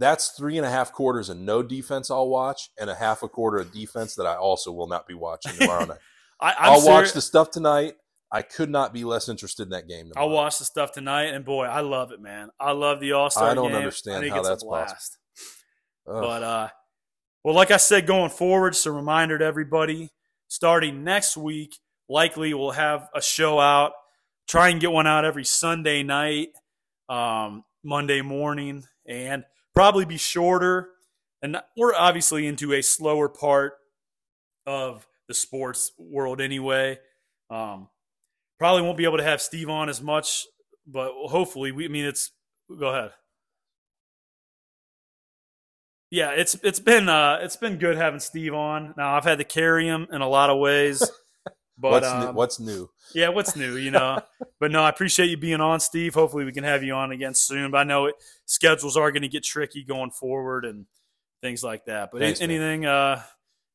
[0.00, 3.28] That's three and a half quarters and no defense I'll watch, and a half a
[3.28, 5.98] quarter of defense that I also will not be watching tomorrow night.
[6.40, 7.96] I, will watch the stuff tonight.
[8.32, 10.08] I could not be less interested in that game.
[10.08, 10.26] Tomorrow.
[10.26, 12.48] I'll watch the stuff tonight, and boy, I love it, man.
[12.58, 13.50] I love the All Star.
[13.50, 13.76] I don't game.
[13.76, 15.20] understand I how that's possible.
[16.06, 16.68] But uh,
[17.44, 20.08] well, like I said, going forward, a reminder to everybody:
[20.48, 21.76] starting next week,
[22.08, 23.92] likely we'll have a show out.
[24.48, 26.48] Try and get one out every Sunday night,
[27.10, 29.44] um, Monday morning, and
[29.74, 30.90] probably be shorter.
[31.42, 33.74] And we're obviously into a slower part
[34.66, 36.98] of the sports world anyway.
[37.50, 37.88] Um,
[38.58, 40.46] probably won't be able to have Steve on as much,
[40.86, 41.86] but hopefully, we.
[41.86, 42.30] I mean, it's
[42.78, 43.12] go ahead.
[46.10, 48.94] Yeah, it's it's been uh, it's been good having Steve on.
[48.96, 51.08] Now I've had to carry him in a lot of ways.
[51.80, 52.90] But what's, um, new, what's new?
[53.14, 53.76] Yeah, what's new?
[53.76, 54.20] You know,
[54.60, 56.14] but no, I appreciate you being on, Steve.
[56.14, 57.70] Hopefully, we can have you on again soon.
[57.70, 60.86] But I know it, schedules are going to get tricky going forward and
[61.40, 62.10] things like that.
[62.12, 63.22] But Thanks, anything, uh,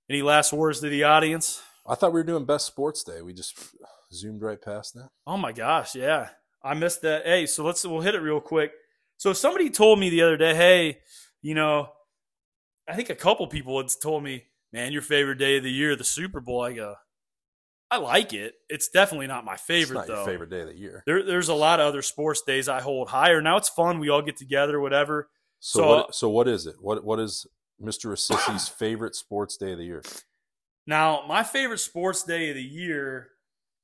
[0.10, 1.62] any last words to the audience?
[1.88, 3.22] I thought we were doing best sports day.
[3.22, 3.58] We just
[4.14, 5.10] zoomed right past that.
[5.26, 6.30] Oh my gosh, yeah,
[6.64, 7.26] I missed that.
[7.26, 8.72] Hey, so let's we'll hit it real quick.
[9.18, 10.99] So somebody told me the other day, hey,
[11.41, 11.89] you know,
[12.88, 15.95] I think a couple people had told me, man, your favorite day of the year,
[15.95, 16.62] the Super Bowl.
[16.62, 16.95] I go,
[17.91, 18.55] I like it.
[18.67, 20.25] It's definitely not my favorite it's not though.
[20.25, 21.03] Favorite day of the year.
[21.05, 23.41] There, there's a lot of other sports days I hold higher.
[23.41, 23.99] Now it's fun.
[23.99, 25.29] We all get together, whatever.
[25.59, 26.75] So, So- what, so what is it?
[26.79, 27.45] What what is
[27.81, 28.11] Mr.
[28.11, 30.01] Assisi's favorite sports day of the year?
[30.88, 33.29] Now, my favorite sports day of the year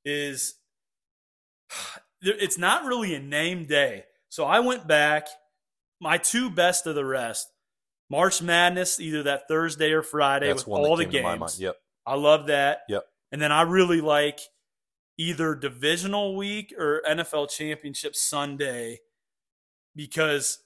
[0.04, 0.54] is
[2.22, 4.04] it's not really a name day.
[4.28, 5.28] So I went back,
[6.00, 7.48] my two best of the rest,
[8.10, 11.60] March Madness, either that Thursday or Friday That's with all the came to my games.
[11.60, 11.76] Yep.
[12.06, 12.80] I love that.
[12.88, 13.04] Yep.
[13.32, 14.40] And then I really like
[15.18, 19.00] either divisional week or NFL championship Sunday
[19.96, 20.58] because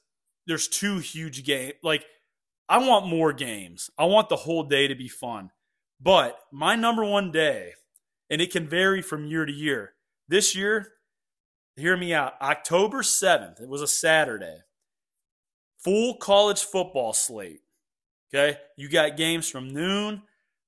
[0.46, 1.74] there's two huge games.
[1.82, 2.04] Like,
[2.68, 3.88] I want more games.
[3.96, 5.50] I want the whole day to be fun.
[6.00, 7.72] But my number one day,
[8.28, 9.94] and it can vary from year to year.
[10.28, 10.88] This year,
[11.76, 12.34] hear me out.
[12.42, 14.58] October 7th, it was a Saturday.
[15.78, 17.60] Full college football slate.
[18.34, 18.58] Okay.
[18.76, 20.22] You got games from noon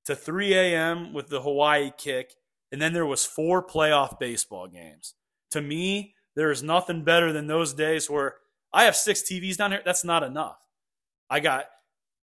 [0.09, 1.13] to 3 a.m.
[1.13, 2.33] with the Hawaii kick.
[2.71, 5.15] And then there was four playoff baseball games.
[5.51, 8.35] To me, there is nothing better than those days where
[8.71, 9.81] I have six TVs down here.
[9.83, 10.57] That's not enough.
[11.29, 11.65] I got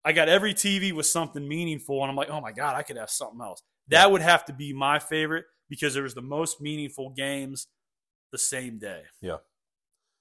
[0.04, 2.96] I got every TV with something meaningful, and I'm like, oh my god, I could
[2.98, 3.62] have something else.
[3.88, 7.68] That would have to be my favorite because there was the most meaningful games
[8.32, 9.02] the same day.
[9.22, 9.38] Yeah,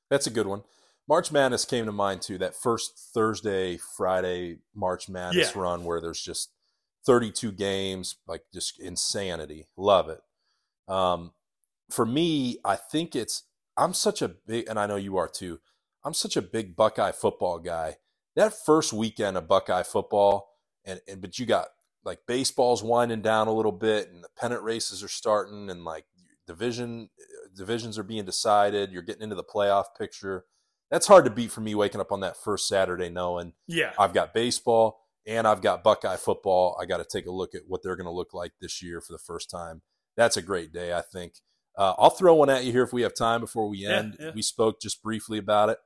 [0.10, 0.64] that's a good one.
[1.10, 2.38] March Madness came to mind too.
[2.38, 5.62] That first Thursday, Friday March Madness Yeah.
[5.62, 6.52] run where there's just
[7.06, 9.68] 32 games, like just insanity.
[9.78, 10.22] Love it.
[10.88, 11.32] Um,
[11.90, 13.44] for me, I think it's
[13.78, 15.60] I'm such a big, and I know you are too.
[16.04, 17.98] I'm such a big Buckeye football guy.
[18.36, 20.50] That first weekend of Buckeye football,
[20.86, 21.68] and, and but you got
[22.04, 26.06] like baseball's winding down a little bit, and the pennant races are starting, and like
[26.48, 27.10] division
[27.56, 28.92] divisions are being decided.
[28.92, 30.46] You're getting into the playoff picture.
[30.92, 33.94] That's hard to beat for me waking up on that first Saturday knowing Yeah.
[33.98, 36.78] I've got baseball and I've got Buckeye football.
[36.82, 39.02] I got to take a look at what they're going to look like this year
[39.02, 39.82] for the first time.
[40.18, 41.36] That's a great day, I think.
[41.78, 44.18] Uh, I'll throw one at you here if we have time before we Yeah, end.
[44.20, 44.32] yeah.
[44.36, 45.80] We spoke just briefly about it.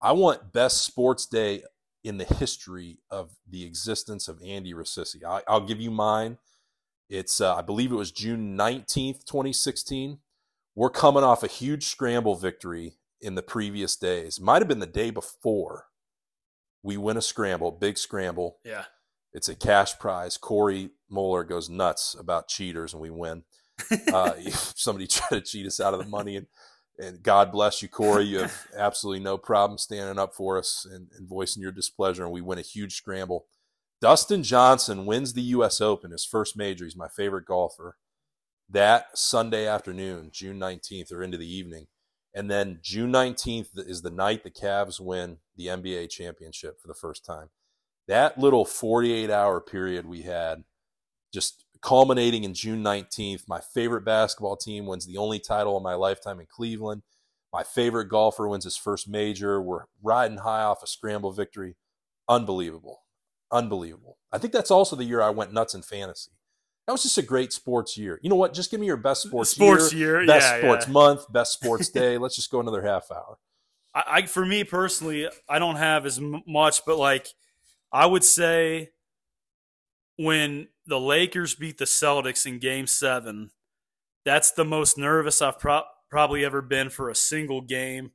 [0.00, 1.62] I want best sports day
[2.04, 5.24] in the history of the existence of Andy Rassisi.
[5.24, 6.38] I, I'll give you mine.
[7.08, 10.18] It's uh, I believe it was June nineteenth, twenty sixteen.
[10.74, 14.40] We're coming off a huge scramble victory in the previous days.
[14.40, 15.84] Might have been the day before.
[16.82, 18.58] We win a scramble, big scramble.
[18.64, 18.84] Yeah.
[19.32, 20.36] It's a cash prize.
[20.36, 23.44] Corey Moeller goes nuts about cheaters, and we win.
[24.12, 26.46] Uh, somebody tried to cheat us out of the money, and,
[26.98, 28.24] and God bless you, Corey.
[28.24, 32.30] You have absolutely no problem standing up for us and, and voicing your displeasure, and
[32.30, 33.46] we win a huge scramble.
[34.00, 35.80] Dustin Johnson wins the U.S.
[35.80, 36.84] Open, his first major.
[36.84, 37.96] He's my favorite golfer.
[38.68, 41.86] That Sunday afternoon, June 19th, or into the evening.
[42.34, 46.94] And then June 19th is the night the Cavs win the NBA championship for the
[46.94, 47.50] first time.
[48.08, 50.64] That little 48 hour period we had,
[51.32, 55.94] just culminating in June 19th, my favorite basketball team wins the only title of my
[55.94, 57.02] lifetime in Cleveland.
[57.52, 59.60] My favorite golfer wins his first major.
[59.60, 61.76] We're riding high off a scramble victory.
[62.28, 63.02] Unbelievable.
[63.50, 64.16] Unbelievable.
[64.32, 66.32] I think that's also the year I went nuts in fantasy.
[66.86, 68.18] That was just a great sports year.
[68.22, 68.54] You know what?
[68.54, 70.92] Just give me your best sports, Sports year, year, best yeah, sports yeah.
[70.92, 72.18] month, best sports day.
[72.18, 73.38] Let's just go another half hour.
[73.94, 77.28] I, I for me personally, I don't have as m- much, but like
[77.92, 78.90] I would say
[80.16, 83.50] when the Lakers beat the Celtics in Game Seven,
[84.24, 88.10] that's the most nervous I've pro- probably ever been for a single game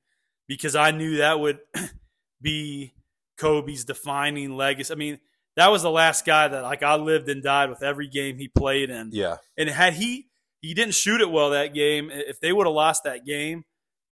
[0.47, 1.59] because I knew that would
[2.41, 2.93] be
[3.38, 4.93] Kobe's defining legacy.
[4.93, 5.20] I mean,
[5.57, 8.47] that was the last guy that like I lived and died with every game he
[8.47, 9.09] played in.
[9.11, 9.37] Yeah.
[9.57, 10.27] And had he
[10.61, 13.65] he didn't shoot it well that game, if they would have lost that game,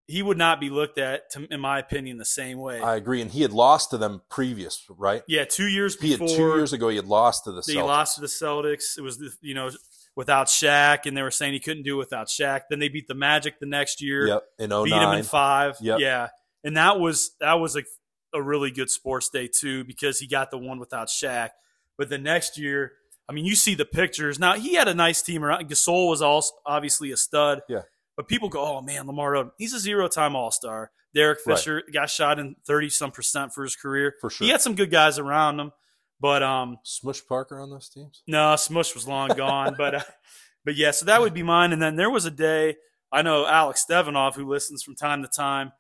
[0.07, 2.79] he would not be looked at, to, in my opinion, the same way.
[2.79, 3.21] I agree.
[3.21, 5.23] And he had lost to them previous, right?
[5.27, 6.89] yeah, two years He before had two years ago.
[6.89, 7.87] He had lost to the they Celtics.
[7.87, 8.97] lost to the Celtics.
[8.97, 9.71] It was you know
[10.15, 12.61] without Shaq, and they were saying he couldn't do it without Shaq.
[12.69, 14.27] Then they beat the Magic the next year.
[14.27, 14.43] Yep.
[14.59, 15.77] In beat him in oh five.
[15.81, 15.99] Yep.
[15.99, 16.27] Yeah,
[16.63, 17.83] and that was that was a,
[18.35, 21.51] a really good sports day too because he got the one without Shaq.
[21.97, 22.93] But the next year,
[23.27, 24.37] I mean, you see the pictures.
[24.37, 25.69] Now he had a nice team around.
[25.69, 27.61] Gasol was also obviously a stud.
[27.67, 27.81] Yeah.
[28.15, 30.91] But people go, oh man, Lamar Odom, he's a zero-time All-Star.
[31.13, 31.57] Derek Right.
[31.57, 34.15] Fisher got shot in thirty some percent for his career.
[34.19, 34.45] For sure.
[34.45, 35.71] He had some good guys around him,
[36.19, 38.21] but um, Smush Parker on those teams?
[38.27, 40.03] no, Smush was long gone, but uh,
[40.65, 41.71] but yeah, so that would be mine.
[41.71, 42.75] And then there was a day
[43.11, 45.71] I know Alex Stevanov, who listens from time to time,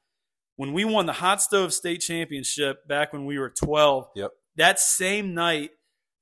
[0.55, 4.07] when we won the Hot Stove State Championship back when we were twelve.
[4.15, 4.31] Yep.
[4.57, 5.71] That same night,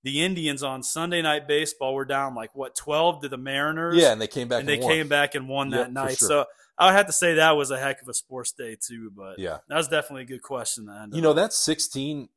[0.03, 3.95] the Indians on Sunday Night Baseball were down like what twelve to the Mariners.
[3.97, 4.93] Yeah, and they came back and and, they won.
[4.93, 6.17] came back and won that for night.
[6.17, 6.27] sure.
[6.27, 6.45] So
[6.77, 9.11] I would have to say that was a heck of a sports day too.
[9.15, 9.59] But Yeah.
[9.69, 10.88] that was definitely a good question.
[10.88, 12.29] To end You know, that 16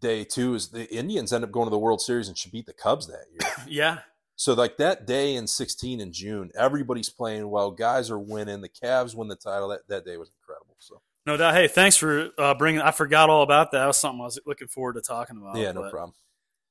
[0.00, 2.66] day, too, is the Indians end up going to the World Series and should beat
[2.66, 3.52] the Cubs that year.
[3.68, 3.98] yeah,
[4.34, 7.70] So like that day in 16 in June, everybody's playing well.
[7.70, 8.62] Guys are winning.
[8.62, 9.68] The Cavs win the title.
[9.68, 10.74] That, that day was incredible.
[10.80, 11.54] So no doubt.
[11.54, 12.82] Hey, thanks for uh, bringing.
[12.82, 13.78] I forgot all about that.
[13.78, 15.56] That was something I was looking forward to talking about.
[15.56, 16.14] Yeah, no but, problem.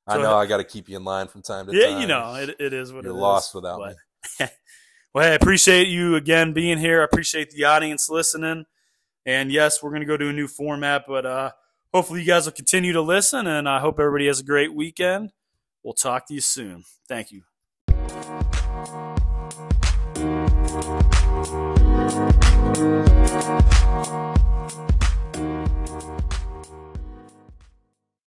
[0.05, 1.91] I so, know I got to keep you in line from time to yeah, time.
[1.93, 3.95] Yeah, you know, it, it is what You're lost is, without but,
[4.39, 4.47] me.
[5.13, 7.01] well, hey, I appreciate you again being here.
[7.01, 8.65] I appreciate the audience listening.
[9.25, 11.51] And yes, we're going to go to a new format, but uh,
[11.93, 13.47] hopefully you guys will continue to listen.
[13.47, 15.31] And I hope everybody has a great weekend.
[15.81, 16.83] We'll talk to you soon.
[17.07, 17.43] Thank you.